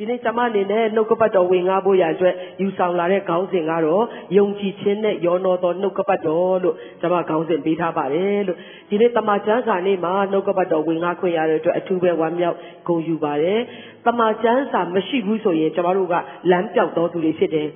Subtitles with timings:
[0.00, 4.04] ဒီနေ့ကျွန်မအနေနဲ့နှုတ်ကပတ်တော်ဝင်ငါဖို့ရန်အတွက်ယူဆောင်လာတဲ့ခေါင်းစဉ်ကတော့
[4.36, 8.58] ယုံကြည်ခြင်းနဲ့ရောနောသောနှုတ်ကပတ်တော်လို့ကျွန်မခေါင်းစဉ်ပေးထားပါတယ်လို့
[8.88, 13.60] ဒီနေ့တမန်ကျမ်းစာနေ့မှာနှုတ်ကပတ်တော်ဝင်ငါခွင့်ရတဲ့အတွက်အထူးပဲဝမ်းမြောက်ဂုဏ်ယူပါတယ်
[14.06, 16.14] တမန်ကျမ်းစာမရှိဘူးဆိုရင်ကျွန်တော်တို့က
[16.50, 17.68] လမ်းပြောက်တော်သူတွေဖြစ်တယ်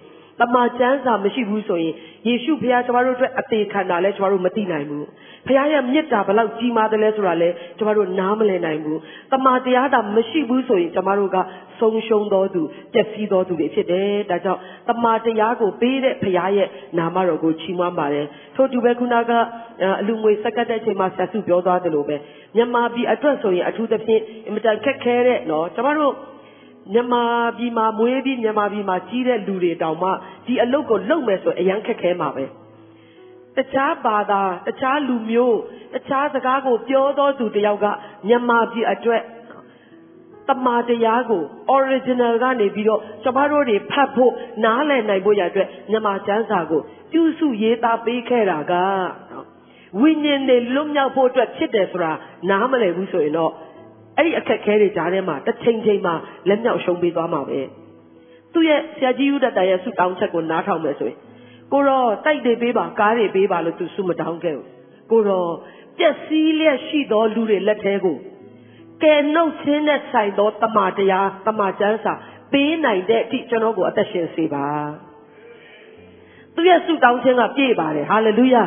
[0.43, 1.95] တမန်ကျမ်းစာမရှိဘူးဆိုရင်
[2.27, 5.07] ယေရှုဖခင်ကျွန်တော်တို့အတွက်အသေးခံတာလဲကျွန်တော်တို့မသိနိုင်ဘူး
[5.47, 8.99] ဖခင်ရဲ့မေတ္တာဘလောက်ကြီးမားတယ်လဲဆိုတာလဲကျွန်တော်တို့နားမလည်နိုင်ဘူး
[9.33, 11.39] တမန်တရားတာမရှိဘူးဆိုရင်ကျွန်တော်တို့က
[11.79, 19.33] ဆုံးရှုံးတော်သူပျက်စီးတော်သူတွေဖြစ်တယ်ဒါကြောင့်တမန်တရားကိုပေးတဲ့ဖခင်ရဲ့နာမတော်ကိုချီးမွမ်းပါတယ်ထို့တူပဲခုနက
[20.01, 22.17] အလူငွေစက္ကတ်တဲ့အချိန်မှာဆက်စုပြောသွားတယ်လို့ပဲ
[22.57, 26.15] မြန်မာပြည်အတွက်ဆိုရင်အထူးသဖြင့်အင်မတန်ခက်ခဲတဲ့နော်ကျွန်တော်တို့
[26.93, 27.25] မြန်မာ
[27.59, 30.09] ပြည်မှာမွေးပြီးမြန်မာပြည်မှာကြီးတဲ့လူတွေတောင်မှ
[30.47, 32.45] ဒီအလုပ်ကိုလုပ်မယ်ဆိုအရန်ခက်ခဲမှာပဲ
[33.57, 35.59] တခြားဘာသာတခြားလူမျိုး
[35.95, 37.87] တခြားစကားကိုပြောသောသူတယောက်က
[38.29, 39.23] မြန်မာပြည်အတွက်
[40.49, 41.43] တမာတရားကို
[41.77, 44.33] original ကနေပြီးတော့ကျမတို့တွေဖတ်ဖို့
[44.65, 46.81] နားလည်နိုင်ဖို့ရအတွက်မြန်မာကျမ်းစာကို
[47.13, 48.73] ပြုစုရေးသားပေးခဲ့တာက
[50.01, 52.13] ဝိညာဉ်တွေလွတ်မြောက်ဖို့အတွက်ဖြစ်တယ်ဆိုတာ
[52.51, 53.53] နားမလည်ဘူးဆိုရင်တော့
[54.17, 56.15] အဲ့ဒီအခက်ခဲတွေကြားထဲမှာတစ်ချိန်ချိန်မှာ
[56.49, 57.61] လက်မြောက်ရှုံးပေးသွားမှာပဲ
[58.53, 61.19] သူ့ရဲ့ဆရာကြီးဦးဒတ်တရဲ့ဆုတောင်းချက်ကိုနားထောင်မယ်ဆိုရင်
[61.73, 64.67] ကိုတော့တိုက်တွေပေးပါကားတွေပေးပါလို့သူဆုမတောင်းခဲ့ဘူး
[65.11, 65.53] ကိုတော့
[65.99, 68.17] ပျက်စီးလျက်ရှိသောလူတွေလက်ထဲကို
[69.03, 72.13] ကယ်နှုတ်ခြင်းနဲ့ဆိုင်သောတမန်တရားတမန်ကျမ်းစာ
[72.53, 74.67] ပေးနိုင်တဲ့အထိကျွန်တော်ကိုအသက်ရှင်စေပါ
[76.55, 78.65] သူရဲ့ဆုတောင်းခြင်းကပြည့်ပါတယ်ဟာလေလုယာ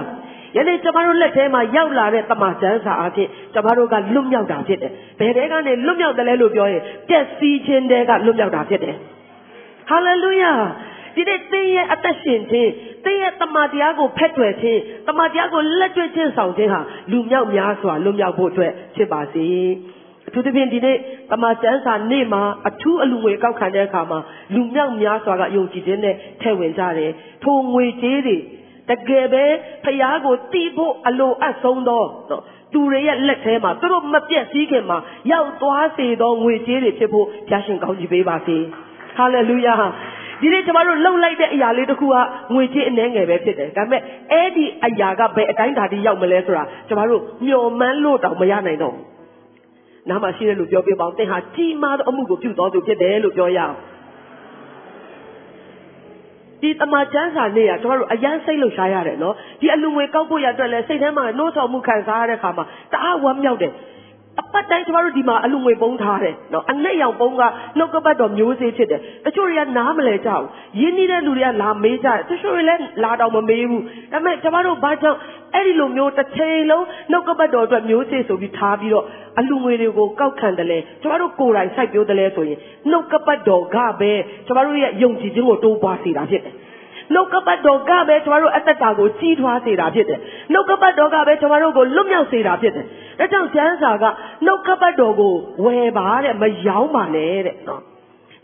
[0.56, 8.96] ယနေ့ကျမတို့လက်ထဲမှာရောက်လာတဲ့တမန်ကျမ်းစာအဖြစ်ကျမတို့ကလွတ်မြောက်တာဖြစ်တယ်ဘယ်တဲကနေလွတ်မြောက်တယ်လဲလို့ပြောရင်ပျက်စီးခြင်းတဲကလွတ်မြောက်တာဖြစ်တယ်
[9.90, 10.54] ဟာလေလုယာ
[11.16, 12.72] ဒီနေ့သင်ရဲ့အသက်ရှင်ခြင်း
[13.04, 19.48] သင်ရဲ့တမန်တရားကိုဖက်ထွယ်ခြင်းတမန်တရားကိုလက်တွေ့ချင်းဆောင်ခြင်းဟာလူမြောက်များစွာလွတ်မြောက်ဖို့အတွက်ဖြစ်ပါစေ
[20.28, 20.98] အထူးသဖြင့်ဒီနေ့
[21.32, 24.20] တမန်ကျမ်းစာနေ့မှာအထူးအလူငွေကောက်ခံတဲ့အခါမှာ
[24.54, 27.12] လူမြောက်များစွာကယုံကြည်ခြင်းနဲ့ထည့်ဝင်ကြတယ်
[27.44, 28.38] ထိုငွေကြေးတွေ
[28.90, 29.44] တကယ်ပဲ
[29.86, 32.04] ဖျားကိုတီးဖို့အလိုအပ်ဆုံးသော
[32.74, 34.98] သူတွေရဲ့လက်ထဲမှာသူတို့မပြည့်စည်ခင်မှာ
[35.32, 38.58] ရောက်သွားစေသောငွေကြေးတွေဖြစ်ဖို့ဘုရားရှင်ကောင်းချီးပေးပါစေ
[39.18, 39.76] ဟာလေလုယာ
[40.42, 42.16] ဒီနေ့ကျမတို့လှုပ်လိုက်တဲ့အရာလေးတစ်ခုက
[42.54, 44.02] ငွေကြေးအနှဲငယ်ပဲဖြစ်တယ်ဒါပေမဲ့
[44.32, 49.06] အဲ့ဒီအရာကဘယ်အတိုင်းဓာတိရောက်မလဲဆိုတာကျမတို့မျှော်မှန်းလို့တောင်မရနိုင်တော့ဘူး
[50.10, 53.76] နားမှာရှိတဲ့လူပြောပြပါအောင်သင်ဟာကြီးမားသောအမှုကိုပြုတော်သူဖြစ်တယ်လို့ပြောရအောင်
[56.66, 63.72] ဒီတမချန်းစာနေ့ကကျွန်တော်တို့အရန်စိတ်လှုပ်ရှားရတယ်နော်ဒီအလူငွေကောက်ဖို့ရအတွက်လဲစိတ်ထဲမှာနှိုးဆော်မှုခံစားရတဲ့ခါမှာတအားဝမ်းမြောက်တယ်
[64.42, 67.42] အပတ်တိုင်းကျမတို့ဒီမှာအလူငွေပုံးထားတယ်နော်အနဲ့ရောင်ပုံးက
[67.78, 70.48] နှုတ်ကပတ်တော်မျိုးစေ့ဖြစ်တယ်တချို့တွေကနားမလဲကြဘူး
[70.80, 75.20] ရင်းနှီးတဲ့လူတွေကလာမေးကြတယ်တချို့တွေလည်းလာတော့မမေးဘူးဒါပေမဲ့ကျမတို့ဘာကြောင့်
[75.54, 79.06] အဲ့ဒီလိုမျိုးတစ်ချိန်လုံးနှုတ်ကပတ်တော်အတွက်မျိုးစေ့ဆိုပြီးထားပြီးတော့
[79.40, 82.60] အလူငွေတွေကိုကောက်ခံတယ်လေကျမတို့ကိုယ်တိုင်စိုက်ပျိုးတယ်လေဆိုရင်
[82.90, 84.12] နှုတ်ကပတ်တော်ကပဲ
[84.48, 86.54] ကျမတို့ရဲ့ယုံကြည်ခြင်းကိုတိုးပွားစေတာဖြစ်တယ်
[87.14, 90.20] နှုတ်ကပတ်တော်ကပဲကျမတို့အသက်တာကိုကြီးထွားစေတာဖြစ်တယ်။
[90.54, 92.86] နှုတ်ကပတ်တော်ကပဲကျမတို့ကိုလွတ်မြောက်စေတာဖြစ်တယ်။
[93.20, 94.06] ဒါကြောင့်ကျမ်းစာက
[94.46, 95.34] နှုတ်ကပတ်တော်ကို
[95.64, 97.84] ဝယ်ပါတဲ့မယောင်းပါနဲ့တဲ့နော်။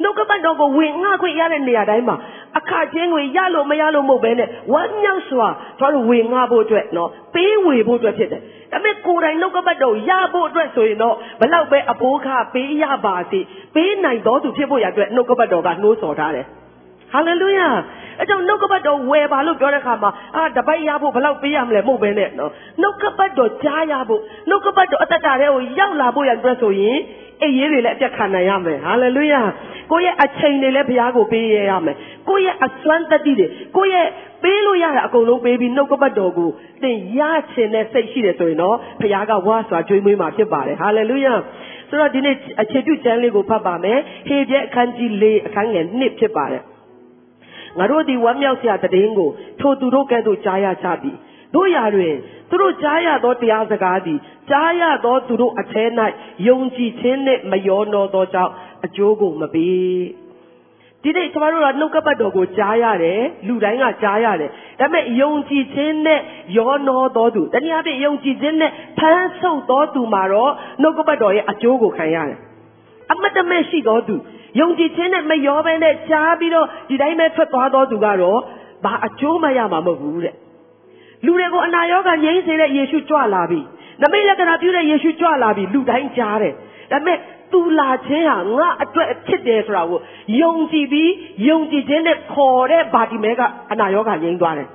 [0.04, 2.16] နှုတ်ကပတ်တော်ကိုဝင်ငှခွင့်ရတဲ့နေရာတိုင်းမှာ
[2.58, 5.48] အခချင်းဝင်ရလို့မရလို့မဟုတ်ပဲနဲ့ဝမ်းမြောက်စွာ
[5.80, 13.40] ကျမတို့ဝင်ငှဖို့အတွက်နော်ပေးဝေဖို့အတွက်ဖြစ်တယ်။ဒါပေမဲ့ကိုယ်တိုင်နှုတ်ကပတ်တော်ရဖို့အတွက်ဆိုရင်တော့ဘလောက်ပဲအဘိုးခပေးရပါစေ
[13.76, 16.46] ပေးနိုင်တော်သူဖြစ်ဖို့ရအတွက်နှုတ်ကပတ်တော်ကနှိုးဆော်ထားတယ်။
[17.14, 17.68] ဟာလေလုယာ
[18.22, 22.52] အဲကြောင့်နှုတ်ကပတ်တော်ဝယ်ပါလို့ပြောတဲ့ခါမှာအာတပိုက်ရဖို့ဘယ်လောက်ပေးရမလဲမဟုတ်ပဲနဲ့နော်
[22.82, 26.98] နှုတ်ကပတ်တော်ကြားရဖို့နှုတ်ကပတ်တော်အသက်တာတွေကိုရောက်လာဖို့ရတဲ့ဆိုရင်
[27.44, 29.42] အေးရေးတွေလည်းအပြတ်ခံနိုင်ရမယ်ဟာလေလုယာ
[29.92, 31.96] ကိုယ့်ရဲ့အချိန်တွေလည်းဘုရားကိုပေးရရမယ်
[32.30, 34.08] ကိုယ့်ရဲ့အစွမ်းတတ္တိတွေကိုယ့်ရဲ့
[34.44, 36.50] ပေးလို့ရတာအကုန်လုံးပေးပြီးနှုတ်ကပတ်တော်ကို
[36.84, 37.22] သင်ရ
[37.52, 41.34] ချင်တဲ့စိတ်ရှိတယ်ဆိုရင်တော့ဘုရားကဝါစွာကြွေးမွေးမှာဖြစ်ပါတယ်ဟာလေလုယာ
[41.90, 46.64] ဆိုတော့ဒီနေ့အခြေပြုကျမ်းလေးကိုဖတ်ပါမယ်ဟေပြဲအခန်းကြီး၄အခန်းငယ်1ဖြစ်ပါတယ်
[47.80, 51.12] ငါတို့သည်ဝမ်းမြောက်စရာတည်င်းကိုထိုသူတို့ကဲ့သို့ကြားရကြပြီ
[51.56, 52.14] တို့ရာတွင်
[52.50, 54.20] သူတို့ကြားရသောတရားစကားသည်
[54.50, 55.84] ကြားရသောသူတို့အထဲ၌
[56.48, 58.52] ယုံကြည်ခြင်းနှင့်မယောနောသောကြောင့်
[58.86, 60.02] အကျိုးကိုမပေး
[61.04, 66.20] ဒီနေ့ကျွန်တော်တို့ကနှုတ်ကပတ်တော်ကိုကြားရတယ်လူတိုင်းကကြားရတယ်ဒါပေမဲ့ယုံကြည်ခြင်းနဲ့
[66.58, 70.52] ယောနောသောသူတနည်းအားဖြင့်ယုံကြည်ခြင်းနဲ့ဖန်ဆုပ်သောသူမှာတော့
[70.82, 72.38] နှုတ်ကပတ်တော်ရဲ့အကျိုးကိုခံရတယ်
[73.12, 74.16] အမတ်တမဲ့ရှိသောသူ
[74.60, 78.40] ယုံကြည်ခြင်းနဲ့မရောဘဲနဲ့ကြားပြီးတော့ဒီတိုင်းပဲထွက်သွားသောသူကတော့
[78.84, 80.36] ဘာအကျိုးမရမှာမဟုတ်ဘူးတဲ့
[81.26, 83.62] လူတွေကိုအနာရောဂါငြိမ်းစေတဲ့ယေရှုကြွလာပြီ
[84.02, 86.54] နမိတ်လက္ခဏာပြုတဲ့ယေရှုကြွလာပြီလူတိုင်းကြားတယ်
[86.92, 87.18] ဒါပေမဲ့
[87.52, 90.00] သူလာခြင်းဟာငါအတွက်ဖြစ်တယ်ဆိုတာကို
[90.42, 91.12] ယုံကြည်ပြီး
[91.50, 94.70] ယုံကြည်ခြင်းနဲ့ခေါ်တဲ့ဗာတိမဲကအနာရောဂါငြိမ်းသွားတယ်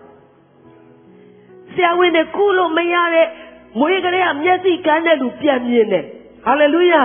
[1.74, 3.26] ဆရာဝန်တွေကုလို့မရတဲ့
[3.80, 6.04] မွေးကလေးကမျက်စိကန်းတဲ့လူပြန်မြင်တယ်
[6.46, 7.02] ဟာလေလုယာ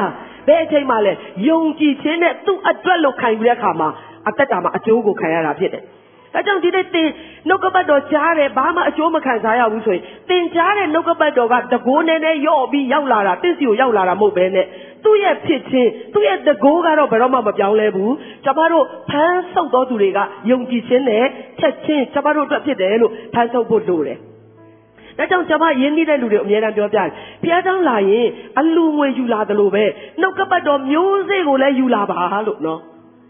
[0.47, 1.13] ဘယ်အချိန်မှလဲ
[1.47, 3.89] ယုံကြည်ခြင်းနဲ့သူ့အတွက်လို့ခံယူတဲ့အခါမှာ
[4.27, 5.83] အသက်တာမှာအကျိုးကိုခံရတာဖြစ်တယ်။
[6.33, 7.09] ဒါကြောင့်ဒီနေ့သင်
[7.47, 14.65] နှုတ်ကပတ်တော်ကြားတယ်ဘာမှအကျိုးမခံစားရဘူးဆိုရင်သင်ကြားတဲ့နှုတ်ကပတ်တော်ကတကိုးနဲ့နဲ့ရော့ပြီးရောက်လာတာတင့်စီကိုရောက်လာတာမဟုတ်ဘဲနဲ့
[15.03, 18.11] သူ့ရဲ့ဖြစ်ခြင်းသူ့ရဲ့တကိုးကတော့ဘယ်တော့မှမပြောင်းလဲဘူး။
[18.45, 21.25] ကျွန်တော်တို့ဖမ်းဆုပ်တော်သူတွေကယုံကြည်ခြင်းနဲ့
[21.59, 24.19] ချက်ချင်းကျွန်တော်တို့အတွက်ဖြစ်တယ်လို့ဖမ်းဆုပ်ဖို့လိုတယ်။
[25.21, 27.09] ဒါကြောင့်ကျွန်မရင်းနှီးတဲ့လူတွေအများအားပြောပြတယ်။
[27.43, 28.27] ဘုရားကျောင်းလာရင်
[28.59, 29.83] အလူငွေယူလာတယ်လို့ပဲ
[30.21, 32.79] နှုတ်ကပတ်တော်မျိုးစေ့ကိုလည်းယူလာပါလို့နော်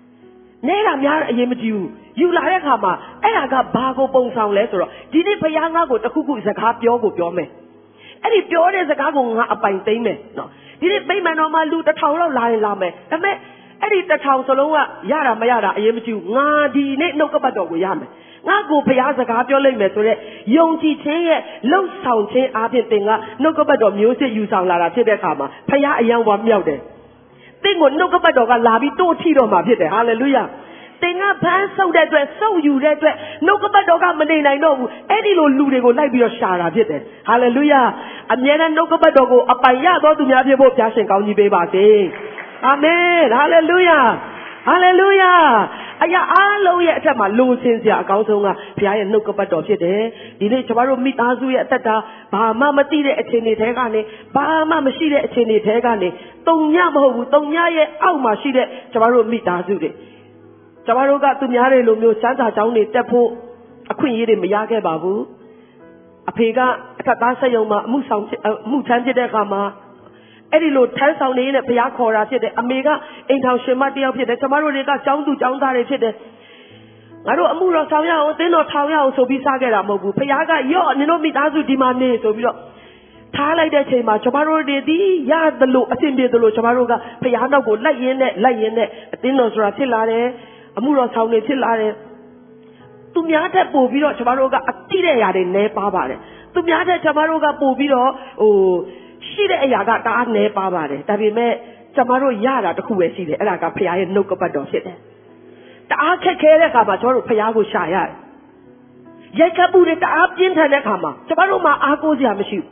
[0.68, 1.90] ။နဲတာများအရင်မကြည့်ဘူး။
[2.22, 2.94] ယူလာတဲ့အခါမှာ
[3.24, 7.50] အဲ့ဒါကဘာကိုပုံဆောင်လဲဆိုတော့ဒီနေ့ဘုရားငါ့ကိုတခုခုစကားပြောကိုပြောမယ်။
[8.24, 10.50] အဲ့ဒီပြောတဲ့စကားကိုငါအပိုင်သိမ့်မယ်နော်။
[10.82, 13.36] ဒီနေ့ဗိမာန်တော်မှာလူတစ်ထောင်လောက်လာရင်လာမယ်။ဒါပေမဲ့
[13.82, 14.78] အဲ့ဒီတစ်ထောင်စလုံးက
[15.12, 18.10] ရတာမရတာအရင်မကြည့်ဘူး။ငါဒီနေ့နှုတ်ကပတ်တော်ကိုရမယ်။
[18.50, 20.18] ငါကိုဘုရားစကားပြောလိုက်မယ်ဆိုတော့
[20.58, 21.42] ယုံကြည်ခြင်းရဲ့
[21.72, 23.10] လှုပ်ဆောင်ခြင်းအပြင်သင်က
[23.42, 26.80] နှုတ်ကပတ်တော်မျိုးစစ်ယူဆောင်လာတာဖြစ်တဲ့အခါမှာဘုရားအယံဝါမြောက်တယ်။
[27.64, 30.44] သင်ကိုနှုတ်ကပတ်တော်ကလာပြီးတို့ထီတော့မှာဖြစ်တယ်။ဟာလေလုယာ။
[31.04, 33.16] သင်ကဖမ်းဆုပ်တဲ့အတွက်စုပ်ယူတဲ့အတွက်
[33.46, 37.82] နှုတ်ကပတ်တော်ကမနေနိုင်တော့ဘူးအဲ့ဒီလိုလူတွေကိုလိုက်ပြီးတော့ရှာတာဖြစ်တယ်ဟာလေလုယာ
[38.34, 41.86] အမြဲတမ်းနှုတ်ကပတ်တော်ကိုအပိုင်ရသောသူများဖြစ်ဖို့ဘုရားရှင်ကောင်းကြီးပေးပါစေ
[42.68, 44.00] အာမင်ဟာလေလုယာ
[44.68, 45.32] ဟာလေလုယာ
[46.04, 48.48] အရာအားလုံးရဲ့အထက်မှာလိုချင်စရာအကောင်းဆုံးက
[48.78, 50.02] ဘုရားရဲ့နှုတ်ကပတ်တော်ဖြစ်တယ်
[50.40, 51.96] ဒီနေ့ကျွန်တော်တို့မိသားစုရဲ့အသက်တာ
[52.34, 54.02] ဘာမှမသိတဲ့အခြေအနေတွေကနေ
[54.36, 56.10] ဘာမှမရှိတဲ့အခြေအနေတွေကနေ
[56.48, 59.90] တုံညမဟုတ်ဘူးတုံညရဲ့အောက်မှာရှိတဲ့ကျွန်တော်တို့မိသားစုတွေ
[60.86, 63.28] ကျွန်တော်တို့ကသူများတွေလိုမျိုးစမ်းစာကြောင်းတွေတက်ဖို့
[63.92, 65.22] အခွင့်အရေးတွေမရခဲ့ပါဘူး
[66.30, 66.60] အဖေက
[67.00, 69.62] အထက်သားဆက်ယုံမှာအမှုဆောင်အမှုထမ်းဖြစ်တဲ့အခါမှာ
[70.53, 72.89] အဲ့ဒီလိုထမ်းဆောင်နေရင်ဘုရားခေါ်တာဖြစ်တယ်အမေက
[73.29, 76.15] အိမ်ထောင်ရှင်မတယောက်ဖြစ်တယ်ကျမတို့တွေကចောင်းသူចောင်းသားတွေဖြစ်တယ်
[77.27, 82.57] ငါတို့အမှုတော်ဆောင်ရအောင်တင်းတော်ထောင်ရအောင်ဆိုပြီးစားခဲ့တာမဟုတ်ဘူးဘုရားကရော့နင်တို့မိသားစုဒီမှာနေဆိုပြီးတော့
[83.35, 84.99] ထားလိုက်တဲ့ချိန်မှာကျမတို့တွေဒီ
[85.31, 86.93] ရသလိုအဆင်ပြေသလိုကျမတို့က
[87.23, 90.27] ဘုရားနောက်ကိုလိုက်ရင်းနဲ့လိုက်ရင်းနဲ့အတင်းတော်ဆိုတာဖြစ်လာတယ်
[90.79, 91.93] အမှုတော်ဆောင်တွေဖြစ်လာတယ်
[93.15, 96.19] သူများတက်ပို့ပြီးတော့ကျမတို့ကအတိတဲ့ຢာတွေနဲပါပါတယ်
[96.55, 98.11] သူများတက်ကျမတို့ကပို့ပြီးတော့
[98.41, 98.55] ဟို
[99.34, 101.54] ရှိတဲ့အရာကတအားနဲပါပါတယ်ဒါပေမဲ့
[101.96, 104.98] ကျမတို့ရတာတခုပဲရှိတယ်အဲ့ဒါကဖခင်ရဲ့နှုတ်ကပတ်တော်ဖြစ်တယ်
[105.90, 108.10] တအားခက်ခဲတဲ့အခါမှာကျမတို့ဖခင်ကိုရှာရတယ်
[109.40, 112.70] ရိုက်ခတ်မှုတွေတအားပြင်းထန်တဲ့အခါမှာကျမတို့မှာအားကိုးစရာမရှိဘူး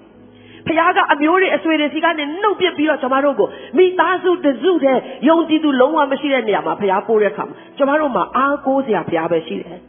[0.67, 3.47] ဖခင်ကအမျိုးတွေအဆွေတွေစီကနေနှုတ်ပစ်ပြီးတော့ကျမတို့ကို
[3.77, 9.79] မိသားစုတစုတည်းယုံကြည်သူလုံးဝမရှိတဲ့နေရာမှာဖခင်ပို့တဲ့အခါမှာကျမတို့မှာအားကိုးစရာဖခင်ပဲရှိတယ်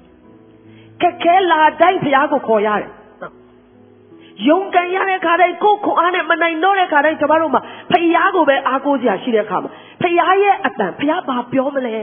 [1.00, 2.90] ခက်ခဲလာတိုင်းဖခင်ကိုခေါ်ရတယ်
[4.48, 9.70] ယုံကန်ရတဲ့ခါတိုင်းကိုယ်ခွန်အားနဲ့မနိုင်တော့တဲ့ခါတိုင်းကျမတို့မှာဖယားကိုပဲအားကိုးစရာရှိတဲ့ခါမှာ
[10.02, 11.96] ဖယားရဲ့အတန်ဖယားဘာပြောမလဲ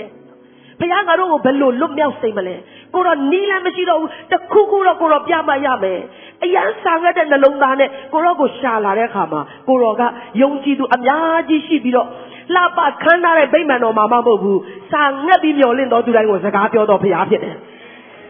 [0.79, 2.55] ဖယားငါတို့ကိုဘယ်လိုလွတ်မြောက်စေမလဲ
[2.93, 5.99] ကိုတော့နီးလည်းမရှိတော့ဘူးတခုခုတော့ကိုတော့ပြမရမယ်
[6.43, 10.01] အရန်ဆာငတ်တဲ့နှလုံးသားနဲ့ကိုတော့ကိုရှာလာတဲ့ခါမှာကိုတော့က
[10.41, 12.07] ယုံကြည်သူအများကြီးရှိပြီးတော့
[12.55, 14.59] လှပခမ်းထားတဲ့ဗိမာန်တော်မှာမဟုတ်ဘူး
[14.91, 17.55] စာငတ်ပြီးမျောလင့်တော်သူတိုင်းကိုစကားပြောတော်ဖရားဖြစ်တယ်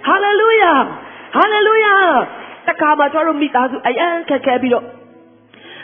[0.08, 0.74] ဟာလေလုယာ
[1.36, 1.96] ဟာလေလုယာ
[2.69, 4.87] တခါမှကျွန်တော်တို့မိသားစုအရန်ခက်ခဲပြီးတော့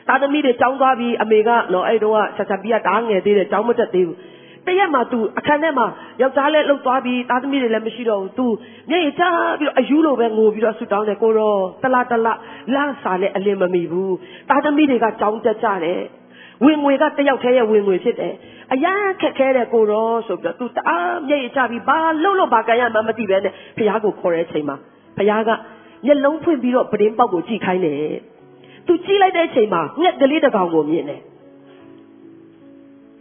[0.08, 4.19] သားသမီးတွေကြောင်းသွားပြီးအမေကနော်အဲ့တုန်းကဆက်ဆက်ပြီးတားငယ်သေးတယ်ကြောင်းမတက်သေးဘူး
[4.66, 5.87] တရက်မှာ तू အခန်းထဲမှာ
[6.22, 8.46] ယောက်ျားလည်းလှုပ်သွားပြီးသားသမီးတွေလည်းမရှိတော့ဘူး तू
[8.90, 9.22] မျက်ရည်ချ
[9.58, 12.38] ပြီးတော့အယူလိုပဲငိုပြီးတော့ဆူတောင်းတယ်ကိုတော့တလားတလား
[12.75, 14.16] လန့်စာလည်းအလင်းမမီဘူး
[14.49, 16.00] သားသမီးတွေကကြောင်းတက်ကြတယ်
[16.65, 18.34] ဝင်ငွေကတယောက်တည်းရဲ့ဝင်ငွေဖြစ်တယ်
[18.72, 24.77] အရန်ခက်ခဲတဲ့ကိုတော့ဆိုပြီးတော့ तू တအားမျက်ရည်ချပြီးဘာလှုပ်လို့ဘာကန်ရမှမသိပဲနဲ့ဖះကိုခေါ်တဲ့အချိန်မှာ
[25.17, 25.50] ဖះက
[26.06, 28.14] မျက်လုံးဖွင့်ပြီးတော့ပဒင်းပေါက်ကိုကြည့်ခိုင်းတယ်
[28.88, 31.22] သူကြည့်လိုက်တဲ့အချိန်မှာငှက်ကလေးတစ်ကောင်ကိုမြင်တယ်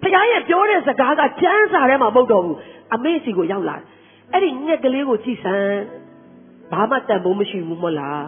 [0.03, 2.59] ဖခင်ရဲ့ပြောတဲ့စကားကကျမ်းစာထဲမှာမဟုတ်တော့ဘူး
[2.95, 3.85] အမေစီကိုရောက်လာတယ်
[4.33, 5.81] အဲ့ဒီငှက်ကလေးကိုကြည့်စမ်း
[6.73, 8.25] ဘာမှတန်ဖိုးမရှိဘူးမဟုတ်လား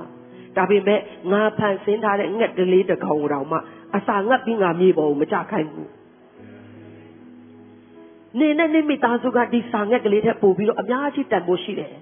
[0.57, 1.01] ဒါပေမဲ့
[1.33, 3.59] ငါဖန်ဆင်းထားတဲ့ငှက်ကလေးတစ်ကောင်တောင်မှ
[3.97, 5.91] အစာငတ်ပြီးငါမြေပေါ်ကိုမကြခိုင်းဘူး
[8.39, 11.93] နေနဲ့နေမိသားစုကဒီစာငှက်ကလေးထက်ပိုပြီးတော့အများကြီးတန်ဖိုးရှိတယ်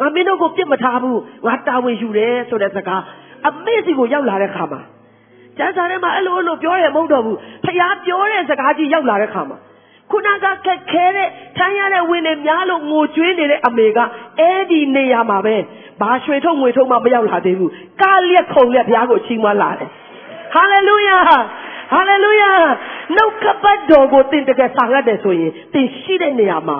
[0.00, 3.02] ငါမင်းတို့ကိုပြစ်မထားဘူးငါတာဝန်ယူတယ်ဆိုတဲ့စကား
[3.48, 4.80] အမေစီကိုရောက်လာတဲ့ခါမှာ
[5.58, 9.58] ကျမ်းစာထဲမှာအဲ့လိုအဲ့လိုပြောရမဟုတ်တော့ဘူးဖခင်ပြောတဲ့စကားကြီးရောက်လာတဲ့ခါမှာ
[10.10, 13.98] ခုနကခက်ခဲတဲ့ထမ်းရတဲ့ဝင်တွေများလို့ငိုကြွေးနေတဲ့အမေက
[14.38, 15.56] အဲ့ဒီနေရာမှာပဲ
[16.00, 17.70] ဘာရွှေထုတ်ငွေထုတ်မှမရောက်လာသေးဘူး
[18.02, 19.90] ကားလက်ခုံလက်ဘုရားကိုချီးမွမ်းလာတယ်
[20.54, 21.18] ဟာလေလုယာ
[21.92, 22.50] ဟာလေလုယာ
[23.16, 26.78] နှုတ်ကပတ်တော်ကိုသင်တကယ်ဆောင်ရတယ်ဆိုရင်သင်ရှိတဲ့နေရာမှာ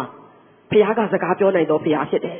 [0.70, 2.38] ဘုရားကစကားပြောနိုင်တော်ဘုရားဖြစ်တယ်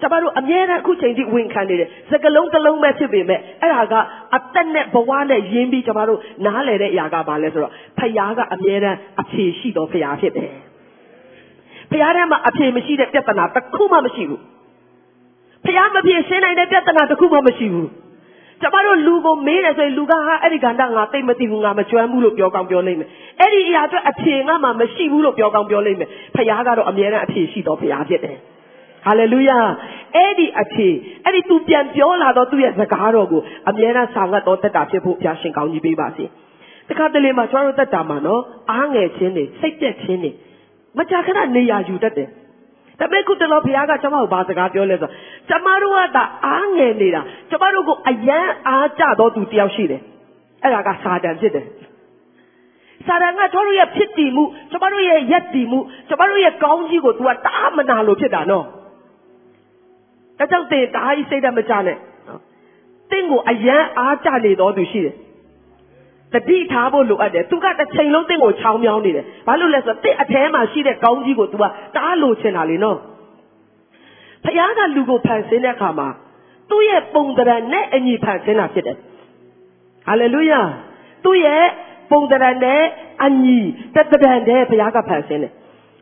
[0.00, 3.94] ကျမတို့အမြဲတမ်းအခုချိန်ထိဝင်ခံနေတယ်စကလုံးတစ်လုံးပဲဖြစ်ပေမဲ့အဲ့ဒါက
[4.34, 10.52] အသက်နဲ့ဘဝနဲ့ရင်းပြီးကျမတို့နားလည်တဲ့အရာကဘာလဲဆိုတော့ဖယားကအမြဲတမ်းအဖြေရှိတော်ဖယားဖြစ်တယ်
[11.90, 14.42] ဖယားထဲမှာအဖြေမရှိတဲ့ပြဿနာတစ်ခုမှမရှိဘူး
[15.66, 17.90] ဖယားမဖြေရှင်းနိုင်တဲ့ပြဿနာတစ်ခုမှမရှိဘူး
[18.62, 23.08] ကျမတို့လူကိုမေးတယ်ဆိုရင်လူကဟာအဲ့ဒီကန္တငါသိမသိဘူးငါမကျွမ်းဘူးလို့ပြောကောင်းပြောလိမ့်မယ်
[23.40, 28.36] အဲ့ဒီအရာအတွက်အဖြေငါမှမရှိဘူးလို့ပြောကောင်းပြောလိမ့်မယ်ဖခင်ကတော့အမြဲတမ်းအဖြေရှိတော်ဖခင်ဖြစ်တယ်
[29.06, 29.58] ဟာလေလုယာ
[30.16, 30.88] အဲ့ဒီအဖြေ
[31.24, 36.24] အဲ့ဒီသူပြန်ပြောလာတော့သူ့ရဲ့စကားတော်ကိုအမြဲတမ်းဆောင်ငတ်တော်တက်တာဖြစ်ဖို့ဘုရားရှင်ကောင်းကြီးပေးပါစေ
[36.88, 40.30] တခါတလေမှာကျွန်တော်တို့တက်တာမှာနော်အားငယ်ခြင်းတွေစိတ်ပြက်ခြင်းတွေ
[40.98, 42.28] မကြာခဏနေရာယူတတ်တယ်
[43.00, 45.10] ဒါပေမဲ့ခုတလောဘုရားကကျွန်မကိုဘာစကားပြောလဲဆို
[45.48, 50.02] ကျွန်မတို့ကဒါအားငယ်နေတာကျွန်မတို့ကိုအယံအားကြတော့သူတယောက်ရှိတယ်
[50.62, 51.66] အဲ့ဒါကစာတန်ဖြစ်တယ်
[53.06, 58.64] စာတန်ကကျွန်တော်တို့ရဲ့ဖြစ်တည်မှုကျွန်မတို့ရဲ့ယက်တည်မှုကျွန်မတို့ရဲ့ကောင်းကြီးကို तू ကတားမနာလို့ဖြစ်တာနော်
[60.38, 61.96] ဒါကြောင့်တင်တားကြီးစိတ်ဓာတ်မကြနဲ့
[62.28, 62.40] နော်
[63.10, 65.14] တင့်ကိုအယံအားကြနေတော့သူရှိတယ်
[66.32, 71.64] တတိထားဖို့လိုအပ်တယ်သူကတစ်ချိန်လုံးတင့်ကိုချောင်းမြောင်းနေတယ်ဘာလို့လဲဆိုတော့တင့်အထဲမှာရှိတဲ့ကောင်းကြီးကို तू က
[71.96, 72.98] တားလို့ချင်တာလေနော်
[74.44, 76.08] ဖခင်ကလူကိုဖန်ဆင်းတဲ့အခါမှာ
[76.70, 78.96] သူ့ရဲ့ပုံတရံနဲ့အညီဖန်ဆင်းတာဖြစ်တယ်
[80.06, 80.60] ဟာလေလုယာ
[81.24, 81.64] သူ့ရဲ့
[82.10, 82.80] ပုံတရံနဲ့
[83.24, 83.58] အညီ
[83.94, 85.52] တတရံနဲ့ဘုရားကဖန်ဆင်းတယ်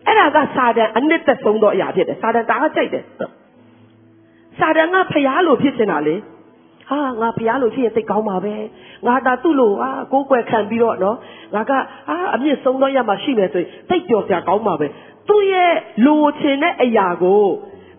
[0.07, 3.05] အဲ့ဒါကစာတန်အနှစ်သက်ဆုံးသောအရာဖြစ်တယ်စာတန်တအားကြိုက်တယ်
[4.59, 6.17] စာတန်ကဖရားလိုဖြစ်နေတာလေ
[6.89, 8.55] ဟာငါဖရားလိုဖြစ်ရင်သိကောင်းပါပဲ
[9.07, 11.17] ငါသာသူ့လိုဟာကိုးကွယ်ခံပြီးတော့နော်
[11.55, 11.73] ငါက
[12.09, 14.87] အာအမြင့်ဆုံးသောရမှာရှိမယ်ဆိုရင်သိပျော်စရာကောင်းပါပဲ
[15.29, 15.73] သူ့ရဲ့
[16.07, 17.45] လိုချင်တဲ့အရာကို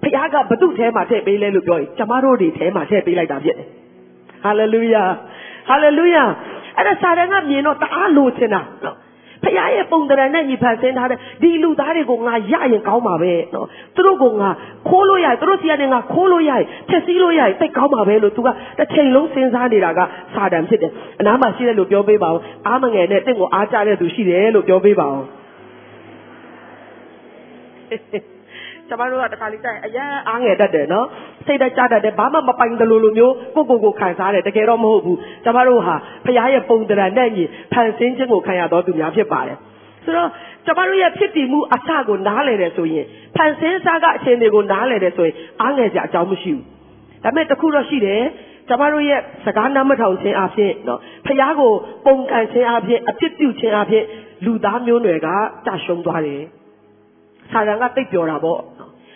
[0.04, 3.68] ဖရားကဘု து ထဲမှာထည့်ပေးလဲလို့ပြောရင်ကျမတို့တွေထဲမှာထည့်ပေးလိုက်တာဖြစ်တယ်
[4.44, 5.04] ဟာလေလုယာ
[5.70, 6.24] ဟာလေလုယာ
[6.78, 8.96] အဲ့ဒါစာတန်ကမြင်တော့တအားလိုချင်တာနော်
[9.46, 14.50] ဖခင်ရဲ့ပုံတရံနဲ့ညီဖန်ဆင်းထားတဲ့ဒီလူသားတွေကိုငါရရင်ကောင်းပါပဲနော်သူတို့ကငါ
[14.90, 18.48] ခိုးလို့ရရင်သူတို့စီကနေငါခိုးလို့ရရင်ဖြည့်ဆည်းလို့ရရင်သိကောင်းပါပဲလို့သူက
[18.78, 20.00] တစ်ချိန်လုံးစဉ်းစားနေတာက
[20.34, 25.22] စာတန်ဖြစ်တယ်အနားမှာရှိတဲ့လူပြောပေးပါဦးအားမငယ်နဲ့တင့်ကိုအားကြတဲ့သူရှိတယ်လို့ပြောပေးပါဦး
[28.90, 31.08] ကျမတို့ကတခါလေးတိုက်အရန်အားငယ်တတ်တယ်နော်
[31.46, 39.58] စိတ်တကြတတ်တယ်ဘာမှမပိုင်တယ်လို့လိုမျိုးကိုကိုကိုခံစားတယ်တကယ်တော့မဟုတ်ဘူးကျမတို့ဟာဖခင်ရဲ့ပုံတရံနဲ့ညီဖန်ဆင်းခြင်းကိုခံရတော်သူများဖြစ်ပါတယ်
[40.04, 40.30] ဆိုတော့
[40.66, 46.64] ကျမတို့ရဲ့ဖြစ်တည်မှုအစကိုနားလည်တယ်ဆိုရင်ဖန်ဆင်းစားကအခြေအနေကိုနားလည်တယ်ဆိုရင်အားငယ်စရာအကြောင်းမရှိဘူး
[47.24, 48.24] ဒါပေမဲ့တခုတော့ရှိတယ်
[48.68, 51.74] ကျမတို့ရဲ့စကားနားမထောင်ခြင်းအဖြစ်နော်ဖះကို
[52.06, 54.04] ပုံကန်ခြင်းအဖြစ်အပြစ်ပြုခြင်းအဖြစ်
[54.46, 55.28] လူသားမျိုးနွယ်က
[55.68, 56.44] တရှုံးသွားတယ်
[57.52, 58.60] ဆာရန်ကတိတ်ပြောတာပေါ့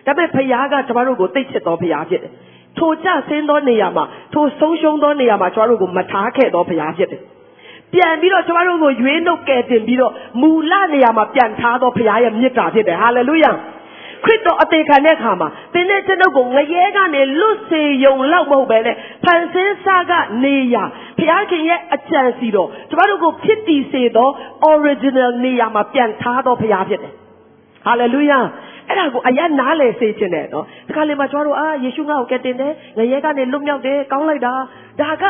[0.10, 2.32] ဒါပေမဲ့ဖခင်ကကျမတို့ကိုသိချစ်တော်ဖခင်ဖြစ်တယ်။
[2.78, 7.22] ထိုကြဆင်းသောနေရာမှာထိုဆုံးရှုံးသောနေရာမှာကျမတို့ကိုမထားခဲ့တော်ဖခင်ဖြစ်တယ်။
[7.94, 13.52] ပြန်ပြီးတော့ကျမတို့ကိုရွေးနှုတ်ကယ်တင်ပြီးတော့မူလနေရာမှာပြန်ထားတော်ဖခင်ရဲ့မြစ်တာဖြစ်တယ်။ဟာလေလုယာ။
[14.26, 20.14] ခရစ်တော်အသေးခံတဲ့အခါမှာသင်တဲ့ကျွန်ုပ်ကိုငရဲကနေလွတ်စေယုံလောက်မဟုတ်ပဲနဲ့ဖန်ဆင်းစားက
[20.44, 20.84] နေရာ
[21.18, 24.30] ဘုရားခင်ရဲ့အကြံစီတော်ကျမတို့ကိုဖြစ်တည်စေသော
[24.72, 27.14] original နေရာမှာပြန်ထားတော်ဘုရားဖြစ်တယ်။
[27.88, 28.69] hallelujah အဲ့
[29.00, 34.54] ဒါကိုအရင်နားလည်စေချင်တယ်နော်ဒီခါလေးမှာကျွန်တော်တို့အာယေရှုငါ့ကိုကယ်တင်တယ်ငရဲကနေလွတ်မြောက်တယ်ကောင်းလိုက်တာ
[35.02, 35.24] ဒါက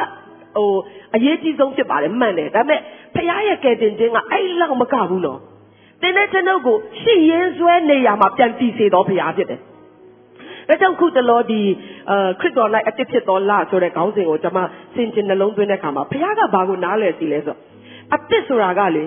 [0.56, 0.70] ဟို
[1.16, 2.80] အရေးကြီးဆုံးဖြစ်ပါတယ်မှန်တယ်ဒါပေမဲ့
[3.16, 5.40] ဖခင်ရဲ့ကယ်တင်ခြင်းကအဲ့လောက်မကဘူးနော်
[6.02, 9.60] တင်းတဲ့ကျွန်ုပ်ကိုရှည်ရင်ဆွဲနေရမှာပြန်တည်စေတော်ဖခင်ဖြစ်တယ်
[10.70, 11.62] ဒါကြောင့်ခုတလောဒီ
[12.10, 14.60] အာခရစ်တော်၌အတစ်ဖြစ်တော်လဆိုတဲ့ခေါင်းစဉ်ကိုကျွန်မ
[14.96, 17.56] စင်ကျင်နှလုံးသွင်းတဲ့အခါမှာဖခင်ကဘာကိုနားလည်စီလဲဆို
[18.16, 19.04] အတစ်ဆိုတာကလေ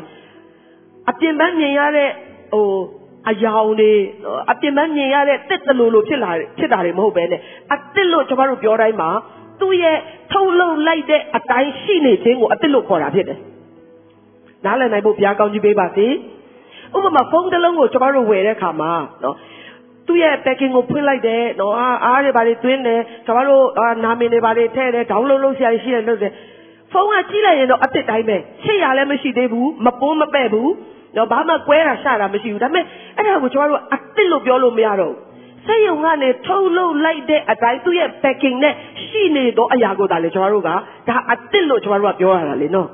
[1.10, 2.10] အပြင်ပန်းမြင်ရတဲ့
[2.52, 2.66] ဟို
[3.30, 3.92] အယောင်တွေ
[4.50, 7.40] အပြင်မဲ့မြင်ရတဲ့တစ်တလူလိုဖြစ်လာဖြစ်တာတွေမဟုတ်ပဲနဲ့
[7.72, 9.10] အတစ်လို့ကျွန်တော်တို့ပြောတိုင်းမှာ
[9.60, 9.96] သူ့ရဲ့
[10.32, 13.38] ထုတ်လုံလိုက်တဲ့အတိုင်းရှိနေခြင်းကိုအတစ်လို့ခေါ်တာဖြစ်တယ်။
[14.64, 16.06] နားလည်နိုင်ဖို့ဘုရားကောင်းကြီးပေးပါစေ။
[16.96, 18.92] ဥပမာဖုန်းတစ်လုံးကိုကျွန်တော်တို့ဝယ်တဲ့အခါမှာ
[19.24, 19.36] နော်
[20.06, 23.64] သူ့ရဲ့ packing ကိုဖွင့်လိုက်တယ်နော်အားအားတွေဘာတွေသွင်းတယ်ကျွန်တော်တို့
[24.04, 26.30] နာမည်တွေဘာတွေထည့်တယ် download လုပ်ဆရာရှိတယ်လို့ဆို
[26.92, 30.70] ဖုန်းကကြည့်လိုက်ရင်တော့အစ်စ်တိုင်းပဲချစ်ရလည်းမရှိသေးဘူးမပိုးမပဲ့ဘူး
[31.16, 32.84] နော်ဘာမှကွဲတာရှာတာမရှိဘူးဒါပေမဲ့
[33.16, 35.32] အဲ့ဒါကိုကျွန်တော်တို့အစ်စ်လို့ပြောလို့မရတော့ဘူး
[35.66, 38.74] စိတ်ယုံကနေထုတ်လုပ်လိုက်တဲ့အတိုင်းသူ့ရဲ့ packing နဲ့
[39.06, 40.70] ရှိနေတော့အရာကိုဒါလေကျွန်တော်တို့က
[41.08, 42.88] ဒါအစ်စ်လို့ကျွန်တော်တို့ကပြောရတာလေနော်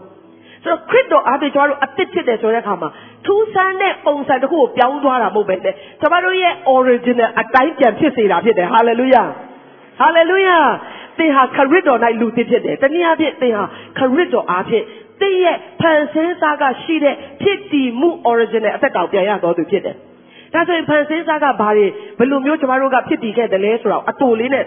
[0.65, 2.89] ဆိုတော့ခရစ်တော်အားဖြင့်ကျွန်တော်တို့အစ်စ်ဖြစ်တယ်ဆိုတဲ့အခါမှာ
[3.27, 9.27] ထူးဆန်းတဲ့ပုံစံတစ်ခုကိုပြောင်းသွားတာမဟုတ်ပဲနဲ့ကျွန်တော်တို့ရဲ့ original အတိုင်းပြန်ဖြစ်စေတာဖြစ်တယ် hallelujah
[10.01, 10.65] hallelujah
[11.19, 13.65] သင်ဟာခရစ်တော်၌လူသစ်ဖြစ်တယ်တနည်းအားဖြင့်သင်ဟာ
[13.99, 14.85] ခရစ်တော်အားဖြင့်
[15.21, 19.97] သင်ရဲ့ဖန်ဆင်းစားကရှိတဲ့ဖြစ်တည်မှု original အသက်တောင်ပြန်ရတော်သူဖြစ်တယ်။
[20.55, 21.87] ဒါဆိုရင်ဖန်ဆင်းစားကဘာတွေ
[22.19, 24.65] ဘယ်လိုမျိုးကျမတို့ကဖြစ်တည်ခဲ့တယ်လဲဆိုတော့အတူလေးနဲ့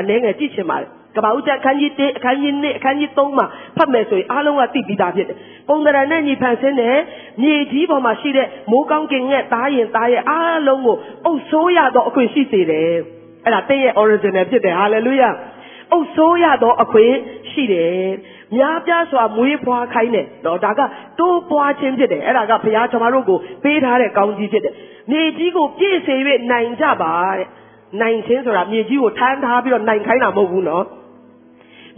[0.00, 5.36] အနှဲငယ်ကြည့်ချင်ပါတယ်။ကပ္ပဦးကျအခန်းကြီး1အခန်းကြီး2အခန်းကြီး3မှာဖတ်မယ်ဆိုရင်အားလုံးကသိပြီးသားဖြစ်တယ်။
[5.68, 6.96] ပုံသဏ္ဍာန်နဲ့ညီဖန်ဆင်းတဲ့
[7.42, 12.92] မြေကြီးပေါ်မှာရှိတဲ့မိုးကောင်းကင်ရဲ့သားရင်သားရဲ့အားလုံးကိုအုပ်ဆိုးရသောအခွင့်ရှိစေတယ်။
[13.44, 15.34] အဲ့ဒါသင်ရဲ့ original ဖြစ်တယ် hallelujah
[15.92, 17.14] ။အုပ်ဆိုးရသောအခွင့်
[17.50, 18.08] ရှိတယ်။
[18.55, 20.81] များပြားစွာမွေးဖွားခိုင်းတယ်နော်ဒါက
[21.19, 24.73] တိုးပွားခြင်းဖြစ်တယ်အဲ့ဒါကဘုရားကျွန်တော်တို့ကိုပေးထားတဲ့ကောင်းကြီးဖြစ်တယ်
[25.11, 26.15] မြေကြီးကိုပြည့်စေ၍
[26.51, 27.47] နိုင်ကြပါတဲ့
[28.01, 30.85] နိုင်ခြင်းဆိုတာမြေကြီးကိုထမ်းထားပြီးတော့နိုင်ခိုင်းတာမဟုတ်ဘူးနော်